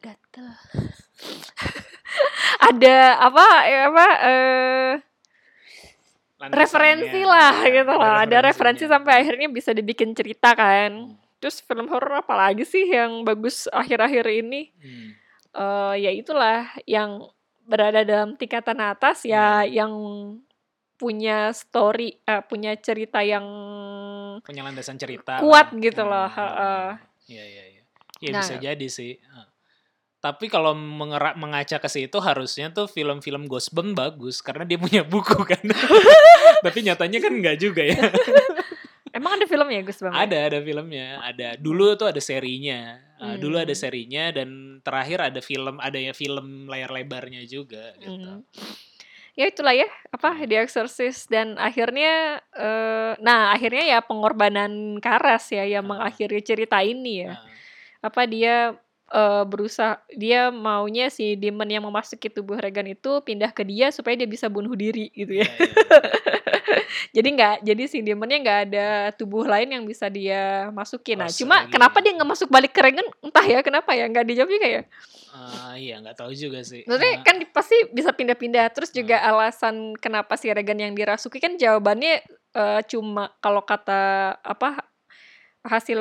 [0.00, 0.48] gatel
[2.68, 4.92] ada apa ya apa eh
[6.52, 11.16] referensi lah Iya, gitu loh ada referensi sampai akhirnya bisa dibikin cerita kan Hmm.
[11.38, 15.08] terus film horor apa lagi sih yang bagus akhir-akhir ini Hmm.
[15.52, 17.22] eh ya itulah yang
[17.62, 19.82] berada dalam tingkatan atas ya Iya.
[19.82, 19.92] yang
[20.96, 23.42] punya story eh, punya cerita yang
[24.40, 25.78] punya landasan cerita kuat lah.
[25.80, 26.38] gitu loh Hmm.
[26.38, 26.86] heeh.
[27.28, 27.82] Iya iya iya.
[28.18, 28.38] Ya Nah.
[28.40, 29.18] bisa jadi sih.
[29.18, 29.46] Heeh.
[30.22, 35.34] Tapi kalau mengerak mengaca ke situ harusnya tuh film-film Ghostbump bagus karena dia punya buku
[35.50, 35.58] kan.
[36.62, 37.98] Tapi nyatanya kan enggak juga ya.
[39.12, 42.96] emang ada filmnya Gus Bang ada ada filmnya, ada dulu tuh ada serinya.
[43.20, 43.78] Uh, Dulu ada Hmm.
[43.78, 44.48] serinya dan
[44.80, 48.18] terakhir ada film ada ya film layar lebarnya juga gitu.
[48.42, 48.42] Hmm.
[49.32, 55.64] ya itulah ya apa The Exorcist dan akhirnya eh, nah akhirnya ya pengorbanan Karas ya
[55.64, 55.88] yang Ah.
[55.88, 57.46] mengakhiri cerita ini ya Nah,
[58.02, 58.74] apa dia
[59.12, 64.16] eh, berusaha dia maunya si demon yang memasuki tubuh Regan itu pindah ke dia supaya
[64.16, 66.00] dia bisa bunuh diri gitu ya iya, iya, iya.
[67.16, 71.38] jadi nggak jadi si demonnya nggak ada tubuh lain yang bisa dia masukin nah Cross
[71.44, 71.72] cuma lagi.
[71.76, 74.84] kenapa dia nggak masuk balik ke Regan entah ya kenapa ya nggak dijawab juga ya
[75.32, 76.84] Uh, iya nggak tahu juga sih.
[76.84, 78.68] Maksudnya Uh, kan di- pasti bisa pindah-pindah.
[78.68, 82.20] Terus juga alasan kenapa si Regan yang dirasuki kan jawabannya
[82.52, 84.91] eh, cuma kalau kata apa
[85.62, 86.00] hasil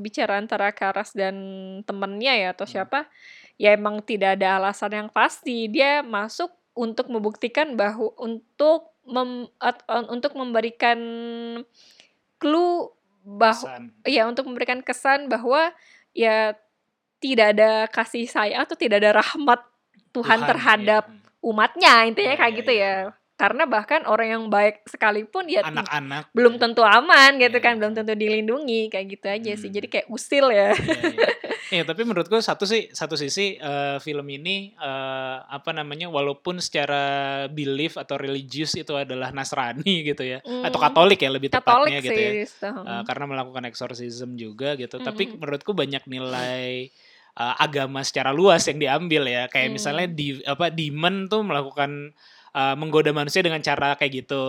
[0.00, 1.36] bicara antara Karas dan
[1.84, 2.72] temennya ya atau Hmm.
[2.80, 3.00] siapa
[3.60, 9.50] ya emang tidak ada alasan yang pasti dia masuk untuk membuktikan bahwa untuk mem,
[10.08, 10.98] untuk memberikan
[12.38, 12.94] clue
[13.28, 15.74] bahwa ya untuk memberikan kesan bahwa
[16.16, 16.56] ya
[17.18, 19.60] tidak ada kasih sayang atau tidak ada rahmat
[20.14, 21.18] Tuhan, Tuhan, terhadap iya.
[21.42, 22.86] umatnya intinya Iya, kayak iya, gitu iya.
[22.86, 22.96] ya
[23.38, 27.78] karena bahkan orang yang baik sekalipun ya anak-anak belum tentu aman gitu Iya, kan iya.
[27.78, 29.76] belum tentu dilindungi kayak gitu aja sih Hmm.
[29.78, 31.30] jadi kayak usil ya Iya, iya.
[31.68, 37.04] Iya, tapi menurutku satu sih satu sisi eh, film ini eh, apa namanya walaupun secara
[37.46, 40.86] belief atau religius itu adalah Nasrani gitu ya atau Hmm.
[40.88, 42.30] Katolik ya lebih Katolik tepatnya gitu ya.
[42.32, 42.68] sih gitu.
[42.82, 44.96] Eh, karena melakukan eksorsisme juga gitu.
[44.98, 45.38] Tapi Mm-mm.
[45.38, 46.88] menurutku banyak nilai
[47.36, 49.46] eh, agama secara luas yang diambil ya.
[49.46, 49.76] Kayak Hmm.
[49.76, 52.16] misalnya di apa demon tuh melakukan
[52.54, 54.44] eh, menggoda manusia dengan cara kayak gitu.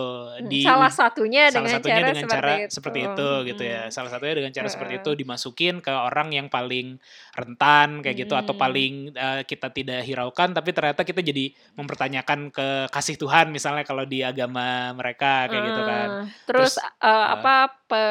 [0.46, 2.70] Di salah satunya salah dengan satunya cara dengan seperti cara itu.
[2.72, 3.82] seperti itu gitu ya.
[3.86, 3.92] Mm.
[3.92, 5.04] Salah satunya dengan cara seperti Heeh.
[5.04, 6.96] itu dimasukin ke orang yang paling
[7.34, 8.60] rentan kayak gitu atau Mm.
[8.60, 14.04] paling eh, kita tidak hiraukan tapi ternyata kita jadi mempertanyakan ke kasih Tuhan misalnya kalau
[14.04, 16.08] di agama mereka kayak gitu kan.
[16.08, 17.54] Eh, terus, Terus, eh, apa
[17.86, 18.02] pe,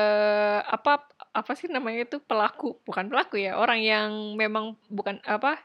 [0.65, 5.61] apa apa sih namanya itu pelaku bukan pelaku ya orang yang memang bukan apa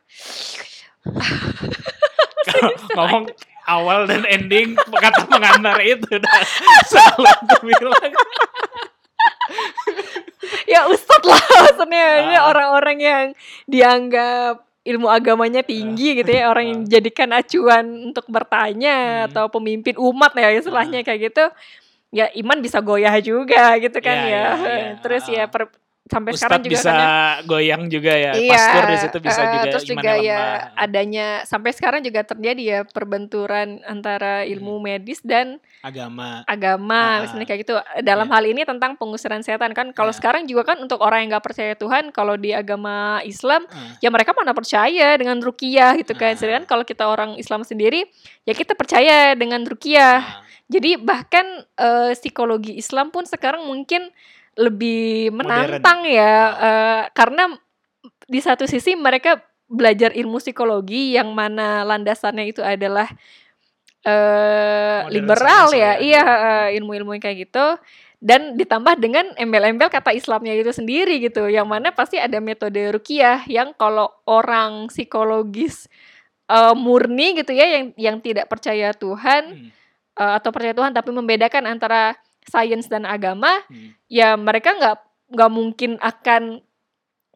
[2.96, 3.24] ngomong
[3.64, 6.40] awal dan ending kata pengantar itu dah
[6.84, 8.12] selalu aku bilang
[10.64, 12.48] ya ustadz lah maksudnya ini Ah.
[12.48, 13.26] orang-orang yang
[13.64, 19.26] dianggap ilmu agamanya tinggi gitu ya orang yang dijadikan acuan untuk bertanya Hmm.
[19.32, 21.44] atau pemimpin umat ya istilahnya kayak gitu
[22.12, 24.90] ya iman bisa goyah juga gitu kan Iya, ya iya, iya.
[25.00, 25.48] terus ya Ah.
[25.48, 25.72] per-
[26.04, 29.40] sampai sekarang Ustadz juga bisa kan ya goyang juga ya Iya, pastor di situ bisa
[29.40, 30.60] eh, juga terus juga ya lemah.
[30.76, 34.84] adanya sampai sekarang juga terjadi ya perbenturan antara ilmu Hmm.
[34.84, 38.34] medis dan agama agama Ah, misalnya kayak gitu dalam iya.
[38.34, 40.18] hal ini tentang pengusiran setan kan kalau Iya.
[40.18, 44.08] sekarang juga kan untuk orang yang nggak percaya Tuhan kalau di agama Islam Eh, ya
[44.08, 46.36] mereka mana percaya dengan rukiah gitu kan Ah.
[46.36, 48.04] sedangkan kalau kita orang Islam sendiri
[48.42, 50.44] ya kita percaya dengan rukiah ah.
[50.66, 51.44] jadi bahkan
[51.74, 54.12] eh, psikologi Islam pun sekarang mungkin
[54.58, 55.46] lebih Modern.
[55.46, 56.50] menantang ya, Ah.
[56.64, 57.44] eee, karena
[58.28, 59.40] di satu sisi mereka
[59.70, 63.08] belajar ilmu psikologi yang mana landasannya itu adalah,
[64.06, 66.22] Modern liberal ya ya, iya, iya.
[66.24, 67.66] heeh, ilmu-ilmu kayak gitu,
[68.24, 73.46] dan ditambah dengan embel-embel kata Islamnya itu sendiri gitu, yang mana pasti ada metode ruqyah
[73.50, 75.88] yang kalau orang psikologis,
[76.50, 79.70] eee, murni gitu ya, yang yang tidak percaya Tuhan, Hmm.
[80.20, 82.14] eee, atau percaya Tuhan tapi membedakan antara
[82.48, 83.96] sains dan agama, Hmm.
[84.08, 84.96] ya mereka nggak
[85.34, 86.60] nggak mungkin akan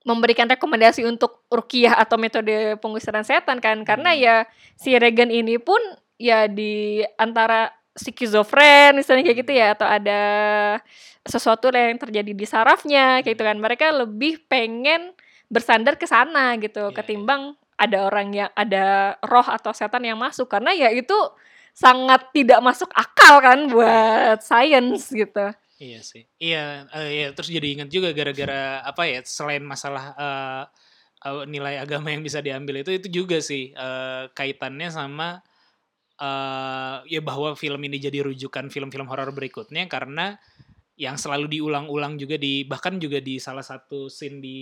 [0.06, 4.20] memberikan rekomendasi untuk ruqyah atau metode pengusiran setan kan, karena Hmm.
[4.20, 4.36] ya
[4.76, 5.80] si Regan ini pun
[6.16, 10.20] ya di antara skizofren misalnya kayak gitu ya, atau ada
[11.26, 13.58] sesuatu yang terjadi di sarafnya kayak gitu kan.
[13.60, 15.12] Mereka lebih pengen
[15.52, 16.96] bersandar ke sana gitu, Iya, iya.
[16.96, 17.42] ketimbang
[17.78, 21.14] ada orang yang ada roh atau setan yang masuk, karena ya itu
[21.82, 25.46] sangat tidak masuk akal kan buat sains gitu.
[25.78, 26.26] Iya sih.
[26.42, 30.62] Iya, eee, iya terus jadi ingat juga gara-gara apa ya, selain masalah, eee
[31.26, 35.38] eee, nilai agama yang bisa diambil itu, itu juga sih, eee, kaitannya sama,
[36.20, 40.36] eee, ya bahwa film ini jadi rujukan film-film horor berikutnya karena
[40.98, 44.58] yang selalu diulang-ulang juga di bahkan juga di salah satu scene di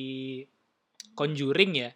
[1.16, 1.90] Conjuring ya,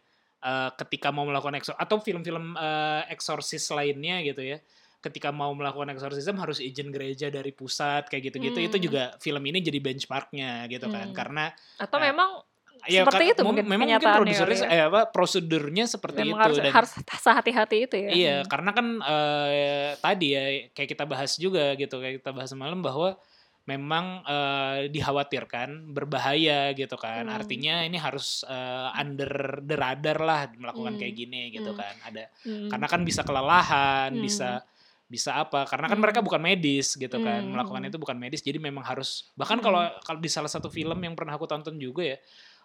[0.45, 4.59] eee, ketika mau melakukan ekso atau film-film, eee, eksorsis lainnya gitu ya,
[5.05, 8.93] ketika mau melakukan eksorsisme harus izin gereja dari pusat kayak gitu-gitu, itu Mmm.
[8.93, 11.11] juga film ini jadi benchmark-nya gitu kan.
[11.11, 11.17] Mmm.
[11.17, 12.41] Karena Atau eee, memang
[12.89, 14.73] ya seperti itu mungkin memang mungkin produsernya ya.
[14.73, 16.91] eh, apa, prosedurnya seperti Memang itu harus dan harus
[17.23, 18.51] sehati-hati itu ya, Iya, hmm.
[18.51, 20.43] karena kan, eee, tadi ya
[20.73, 23.21] kayak kita bahas juga gitu, kayak kita bahas semalam bahwa
[23.69, 27.29] memang, eee, dikhawatirkan berbahaya gitu kan.
[27.29, 27.31] Mmm.
[27.31, 31.77] Artinya ini harus, eee, under the radar lah melakukan kayak Mmm, gini gitu mmm.
[31.77, 32.01] kan.
[32.01, 32.73] Ada Mhm.
[32.73, 34.21] karena kan bisa kelelahan, Mmm.
[34.23, 34.65] bisa
[35.11, 36.29] bisa apa, karena kan mereka Mmm.
[36.31, 40.07] bukan medis gitu kan, Mmm, melakukan itu bukan medis, jadi memang harus bahkan kalau Mhm.
[40.07, 42.19] kalau di salah satu film yang pernah aku tonton juga ya,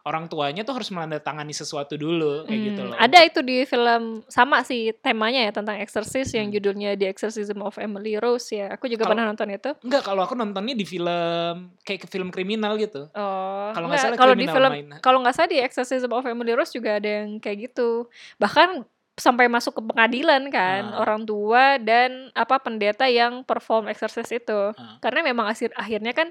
[0.06, 4.22] orang tuanya tuh harus menandatangani sesuatu dulu kayak gitu Mmm, loh ada itu di film
[4.30, 6.62] sama sih temanya ya tentang eksorsis yang Hmm.
[6.62, 9.74] judulnya The Exorcism of Emily Rose ya, aku juga Kalau pernah nonton itu.
[9.82, 13.10] enggak, kalau aku nontonnya di film kayak ke film kriminal gitu.
[13.18, 14.72] Oh, Kalau nggak enggak, salah kalau di film
[15.02, 18.06] kalau nggak salah di Exorcism of Emily Rose juga ada yang kayak gitu.
[18.38, 18.86] Bahkan
[19.16, 21.00] sampai masuk ke pengadilan kan, Ah.
[21.02, 24.76] orang tua dan apa, pendeta yang perform eksorsis itu.
[24.76, 25.00] Ah.
[25.00, 26.30] Karena memang akhir akhirnya kan,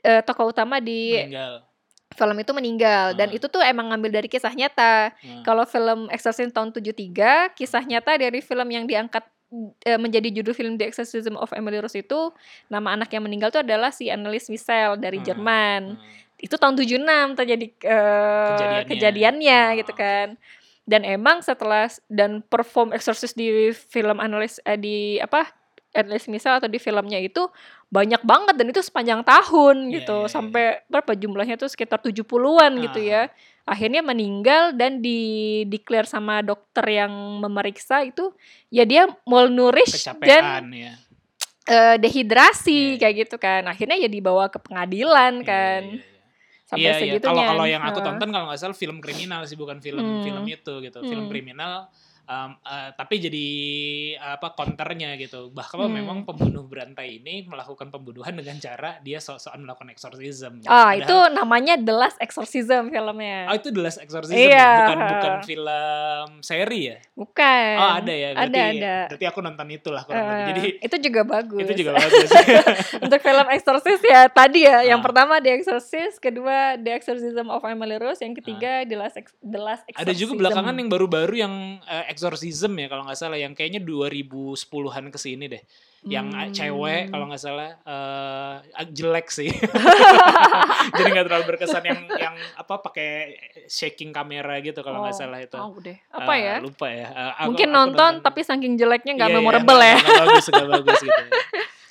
[0.00, 1.62] eee, tokoh utama di Meninggal.
[2.16, 3.36] film itu meninggal dan Ah.
[3.36, 5.12] itu tuh emang ngambil dari kisah nyata.
[5.44, 9.22] Kalau film Exorcism tahun 73, kisah nyata dari film yang diangkat,
[9.84, 12.32] eee, menjadi judul film The Exorcism of Emily Rose itu,
[12.66, 16.00] nama anak yang meninggal tuh adalah si Anneliese Michel dari Jerman.
[16.38, 18.86] Itu tahun 76 terjadi, eee, Kejadiannya.
[18.86, 20.26] kejadiannya gitu kan.
[20.88, 25.44] Dan emang setelah dan perform eksorsis di film Anneliese eee, di apa,
[25.92, 27.44] Anneliese Michel atau di filmnya itu
[27.88, 30.32] banyak banget dan itu sepanjang tahun Iya gitu, iya iya.
[30.32, 33.04] sampai berapa jumlahnya tuh sekitar 70-an gitu Ah.
[33.04, 33.22] ya.
[33.68, 38.32] Akhirnya meninggal dan di-declare sama dokter yang memeriksa itu,
[38.72, 40.92] ya dia malnourished dan, Kecapean ya.
[41.68, 43.00] eee, Iya dehidrasi iya.
[43.00, 43.68] kayak gitu kan.
[43.68, 45.82] Akhirnya ya dibawa ke pengadilan Iya kan.
[45.84, 46.07] iya iya.
[46.68, 47.48] Sampai Iya iya, kalau segitunya.
[47.48, 50.52] kalau yang aku tonton kalau nggak salah film kriminal sih, bukan film film Mmm.
[50.60, 51.32] itu gitu, film Mmm.
[51.32, 51.88] kriminal,
[52.28, 53.46] mmm, eee, tapi jadi
[54.30, 55.48] apa, counter-nya gitu.
[55.48, 56.28] Bahkan memang Mmm.
[56.28, 60.68] pembunuh berantai ini melakukan pembunuhan dengan cara dia sok-sokan melakukan eksorsisme gitu.
[60.68, 63.48] Ah, itu Padahal namanya The Last Exorcism Oh, filmnya.
[63.50, 64.68] itu The Last Exorcism Iya, ya?
[64.78, 65.42] Bukan bukan heeh.
[65.42, 66.96] film seri ya?
[67.14, 67.72] Bukan.
[67.74, 68.28] Oh, ada ya?
[68.30, 68.94] Ada Berarti ada.
[69.08, 70.44] berarti aku nonton itulah kurang lebih.
[70.44, 71.66] Jadi itu juga itu bagus.
[71.74, 72.28] juga bagus.
[73.04, 75.04] Untuk film eksorsis ya tadi ya, yang Ah.
[75.04, 79.56] pertama The Exorcist, kedua The Exorcism of Emily Rose, yang ketiga The Last Ex The
[79.56, 80.78] Last Ada juga belakangan Exorcism.
[80.78, 85.62] yang baru-baru yang, eee, exorcism ya kalau nggak salah, yang kayaknya 2010-an ke sini deh.
[86.08, 87.70] Yang, eee, cewek kalau nggak salah,
[88.74, 89.46] ag jelek sih.
[90.98, 93.10] Jadi nggak terlalu berkesan yang yang apa, pakai
[93.70, 95.54] shaking kamera gitu kalau nggak Oh, salah itu.
[95.54, 95.98] tahu deh.
[96.10, 96.54] Apa Eee, ya?
[96.58, 97.06] lupa ya,
[97.38, 99.98] aku Mungkin aku nonton tapi saking jeleknya nggak Iya iya, memorable nggak ya.
[100.02, 101.32] nggak bagus nggak bagus gitu ya.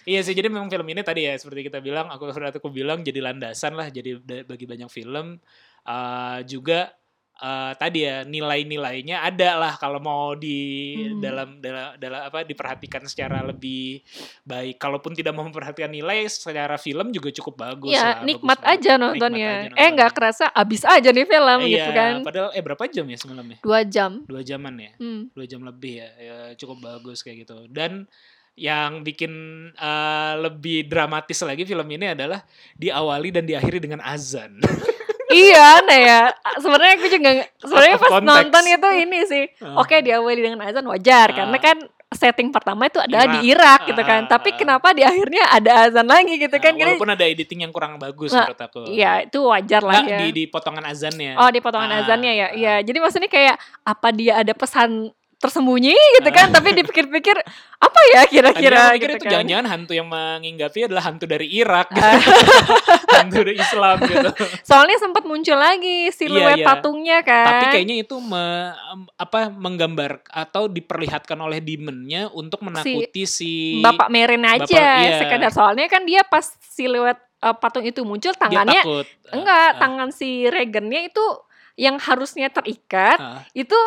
[0.08, 3.04] Iya sih, jadi memang film ini tadi ya seperti kita bilang, aku seperti aku bilang
[3.04, 4.16] jadi landasan lah, jadi
[4.48, 5.36] bagi banyak film,
[5.84, 6.96] eee, juga,
[7.38, 10.58] eee, tadi ya nilai-nilainya ada lah kalau mau di
[10.98, 11.22] Mmm.
[11.22, 14.02] dalam dala dala apa, diperhatikan secara lebih
[14.44, 14.78] baik.
[14.78, 18.72] Kalaupun tidak mau memperhatikan nilai, secara film juga cukup bagus Iya, lah, bagus nikmat banget.
[18.74, 19.48] aja Nikmat nontonnya.
[19.48, 22.14] aja Eh, nggak kerasa habis aja nih film Iya, gitu kan.
[22.26, 23.58] padahal eh berapa jam ya semalamnya?
[23.62, 24.12] 2 jam.
[24.26, 24.92] 2 jaman ya?
[24.98, 25.22] Mmm.
[25.38, 27.70] 2 jam lebih ya, ya cukup bagus kayak gitu.
[27.70, 28.10] Dan
[28.58, 29.30] yang bikin,
[29.78, 32.42] eee, lebih dramatis lagi film ini adalah
[32.74, 34.58] diawali dan diakhiri dengan azan.
[35.30, 36.20] iya nah ya
[36.56, 38.30] sebenarnya aku juga sebenarnya pas context.
[38.30, 39.80] nonton itu ini sih Ah.
[39.80, 41.64] oke diawali dengan azan wajar karena Ah.
[41.64, 41.78] kan
[42.10, 43.84] setting pertama itu adalah di Irak.
[43.84, 47.26] Gitu kan Ah, tapi kenapa di akhirnya ada azan lagi gitu kan Jadi, walaupun ada
[47.26, 48.80] editing yang kurang bagus Nah, menurut aku.
[48.88, 51.36] iya itu wajar lah Nggak, ya di, di potongan azannya.
[51.36, 55.94] oh di potongan Ah, azannya ya iya jadi maksudnya kayak apa dia ada pesan tersembunyi
[56.18, 57.38] gitu kan tapi dipikir-pikir
[57.78, 62.02] apa ya kira-kira gitu itu kan jangan-jangan hantu yang menginggapi adalah hantu dari Irak gitu.
[63.18, 64.30] Hantu dari Islam gitu.
[64.62, 66.66] soalnya sempat muncul lagi siluet Iya, iya.
[66.66, 68.74] patungnya kan Tapi kayaknya itu me-
[69.16, 75.18] apa menggambar atau diperlihatkan oleh demonnya untuk menakuti si, Bapak Merin aja Bapak- iya.
[75.18, 79.06] sekedar soalnya kan dia pas siluet uh, patung itu muncul dia tangannya takut.
[79.32, 81.26] enggak Ah, tangan si Regennya itu
[81.74, 83.42] yang harusnya terikat ah.
[83.52, 83.78] itu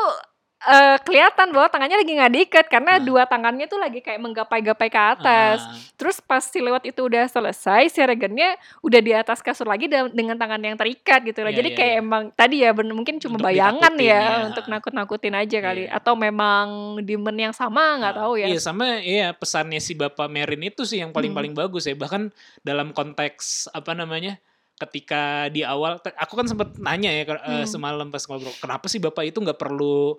[0.61, 5.01] eh, kelihatan bahwa tangannya lagi nggak diikat karena dua tangannya tuh lagi kayak menggapai-gapai ke
[5.17, 5.73] atas Ah.
[5.97, 8.55] terus pas siluet itu udah selesai si Regennya
[8.85, 11.95] udah di atas kasur lagi dengan tangan yang terikat gitu loh Iya, jadi iya, kayak
[11.97, 12.03] iya.
[12.05, 14.37] emang tadi ya mungkin cuma Untuk bayangan ya, ya.
[14.53, 15.97] untuk nakut-nakutin aja kali Iya.
[15.97, 16.67] atau memang
[17.01, 20.85] demon yang sama nggak Nah, tahu ya Iya sama iya pesannya si Bapak Merin itu
[20.85, 21.97] sih yang paling paling bagus ya.
[21.97, 22.29] Bahkan
[22.61, 24.37] dalam konteks apa namanya?
[24.77, 27.69] Ketika di awal aku kan sempat nanya ya eh, Hmm.
[27.69, 30.17] semalam pas ngobrol, kenapa sih Bapak itu nggak perlu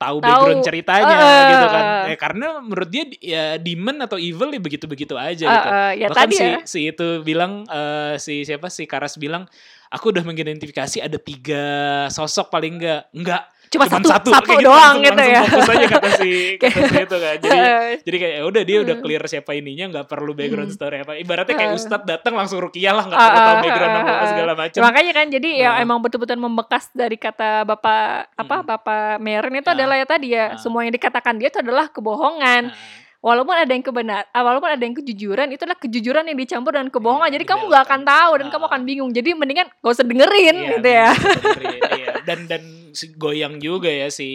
[0.00, 1.84] tahu background ceritanya Eh, gitu kan.
[2.08, 2.16] eh.
[2.16, 5.68] Karena menurut dia ya demon atau evil ya begitu-begitu aja Eh, gitu.
[5.68, 9.44] eh, ya Bahkan tadi si ya si itu bilang eh, si siapa si Karas bilang
[9.92, 11.64] aku udah mengidentifikasi ada tiga
[12.08, 15.86] sosok paling enggak enggak cuma, satu, satu, satu kayak doang langsung, gitu ya fokus aja
[15.88, 19.04] kata si kata si itu kan jadi Eh, jadi kayak ya udah dia udah Hmm.
[19.04, 20.76] clear siapa ininya nggak perlu background Hmm.
[20.76, 21.78] story apa ibaratnya kayak Eh.
[21.78, 24.80] ustadz datang langsung rukiah lah nggak Ah, perlu tahu ah, background ah, apa segala macam
[24.82, 25.82] makanya kan jadi ya Ah.
[25.82, 28.02] emang betul-betul membekas dari kata bapak
[28.34, 28.66] apa Mm.
[28.66, 29.76] bapak Merin itu Ah.
[29.78, 30.58] adalah ya tadi ya Ah.
[30.58, 32.74] semua yang dikatakan dia itu adalah kebohongan Nah,
[33.20, 37.28] walaupun ada yang kebenar walaupun ada yang kejujuran itu adalah kejujuran yang dicampur dengan kebohongan
[37.28, 40.56] Iya, jadi kamu nggak akan tahu dan kamu akan bingung jadi mendingan gak usah dengerin
[40.56, 42.12] iya, gitu ya bener-bener, iya.
[42.24, 42.62] dan dan
[42.92, 44.28] si goyang juga ya si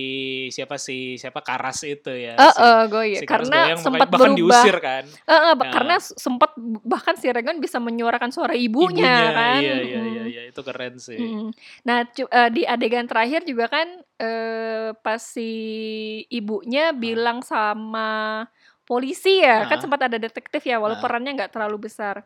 [0.49, 3.22] siapa si siapa Karas itu ya Eh, si- eh, goyang.
[3.22, 5.72] si Karas karena goyang, sempat bahkan berubah diusir kan Eh, eh, Nah.
[5.72, 6.51] karena sempat
[6.84, 11.18] bahkan si Regan bisa menyuarakan suara ibunya, kan iya iya iya iya itu keren sih
[11.18, 11.49] Mm.
[11.84, 13.88] Nah, eh, di adegan terakhir juga kan
[14.20, 15.51] eh, pas si
[16.30, 18.43] ibunya bilang sama
[18.86, 22.22] polisi ya, kan sempat ada detektif ya, walaupun perannya nggak terlalu besar.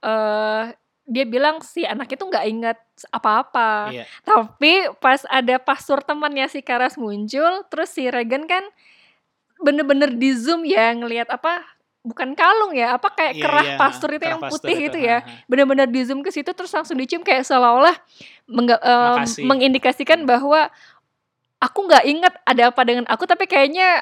[0.00, 0.64] eh
[1.08, 2.78] dia bilang si anak itu nggak ingat
[3.10, 3.90] apa-apa.
[3.90, 8.62] iya Tapi pas ada pastor temannya si Karas muncul, terus si Regan kan
[9.60, 11.60] bener-bener di zoom ya ngelihat apa
[12.00, 14.98] bukan kalung ya, apa kayak Iya, kerah iya, pastur itu kerah yang putih itu, itu
[15.04, 17.92] ya benar-benar di zoom ke situ terus langsung dicium kayak seolah-olah
[18.48, 19.44] mengga- em, Makasih.
[19.44, 20.72] mengindikasikan bahwa
[21.60, 24.00] aku nggak ingat ada apa dengan aku tapi kayaknya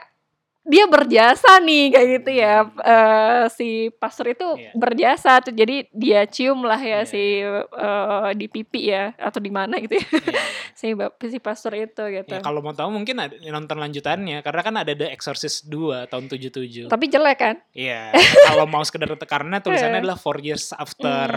[0.68, 4.70] dia berjasa nih kayak gitu ya Eh, si pastor itu Iya.
[4.72, 9.76] berjasa tuh jadi dia cium lah ya si eh, di pipi ya atau di mana
[9.78, 10.42] gitu ya iya.
[10.78, 10.92] si
[11.26, 14.92] si pastor itu gitu Ya, kalau mau tahu mungkin ada, nonton lanjutannya karena kan ada
[14.92, 16.86] The Exorcist 2 tahun 77.
[16.86, 18.12] tapi jelek kan Iya,
[18.46, 20.02] kalau mau sekedar karena tulisannya Eh.
[20.02, 21.30] adalah Four Years After.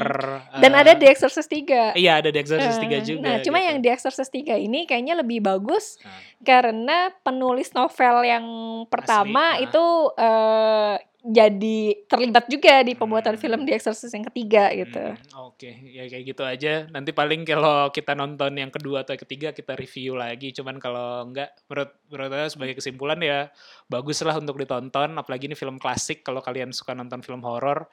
[0.53, 3.23] dan eh, ada The Exorcist 3 Iya, ada The Exorcist 3 Eh, juga.
[3.23, 3.67] Nah, cuma gitu.
[3.67, 6.11] yang The Exorcist 3 ini kayaknya lebih bagus Nah.
[6.41, 8.45] karena penulis novel yang
[8.87, 9.53] pertama Asli, ah.
[9.61, 9.85] itu
[10.17, 13.43] eh, jadi terlibat juga di pembuatan Hmm.
[13.45, 14.97] film The Exorcist yang ketiga gitu.
[14.97, 16.89] Hmm, Oke, ya kayak gitu aja.
[16.89, 20.49] Nanti paling kalau kita nonton yang kedua atau yang ketiga kita review lagi.
[20.49, 23.53] Cuman kalau enggak, menurut menurut saya sebagai kesimpulan ya
[23.85, 25.13] bagus lah untuk ditonton.
[25.13, 26.25] Apalagi ini film klasik.
[26.25, 27.85] Kalau kalian suka nonton film horor,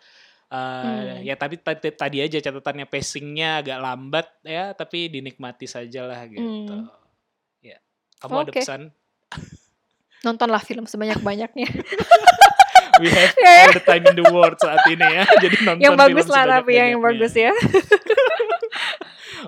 [0.48, 1.20] eh, Hmm.
[1.20, 6.72] ya tapi tadi, tadi aja catatannya pacingnya agak lambat ya, tapi dinikmati saja lah gitu.
[6.72, 6.88] Hmm.
[7.60, 7.76] Ya,
[8.24, 8.64] kamu ada Oke.
[8.64, 8.88] pesan?
[10.26, 11.68] Nontonlah film sebanyak-banyaknya.
[12.98, 15.24] We have Ya, all the time in the world saat ini ya.
[15.44, 17.06] Jadi nonton yang bagus film lah tapi ya, yang sebanyak-banyaknya.
[17.06, 17.52] bagus ya.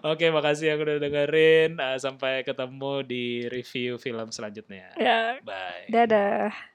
[0.06, 1.70] Oke, makasih yang udah dengerin.
[1.76, 4.94] Uh, sampai ketemu di review film selanjutnya.
[4.94, 5.42] ya.
[5.42, 5.90] Bye.
[5.90, 6.69] Dadah.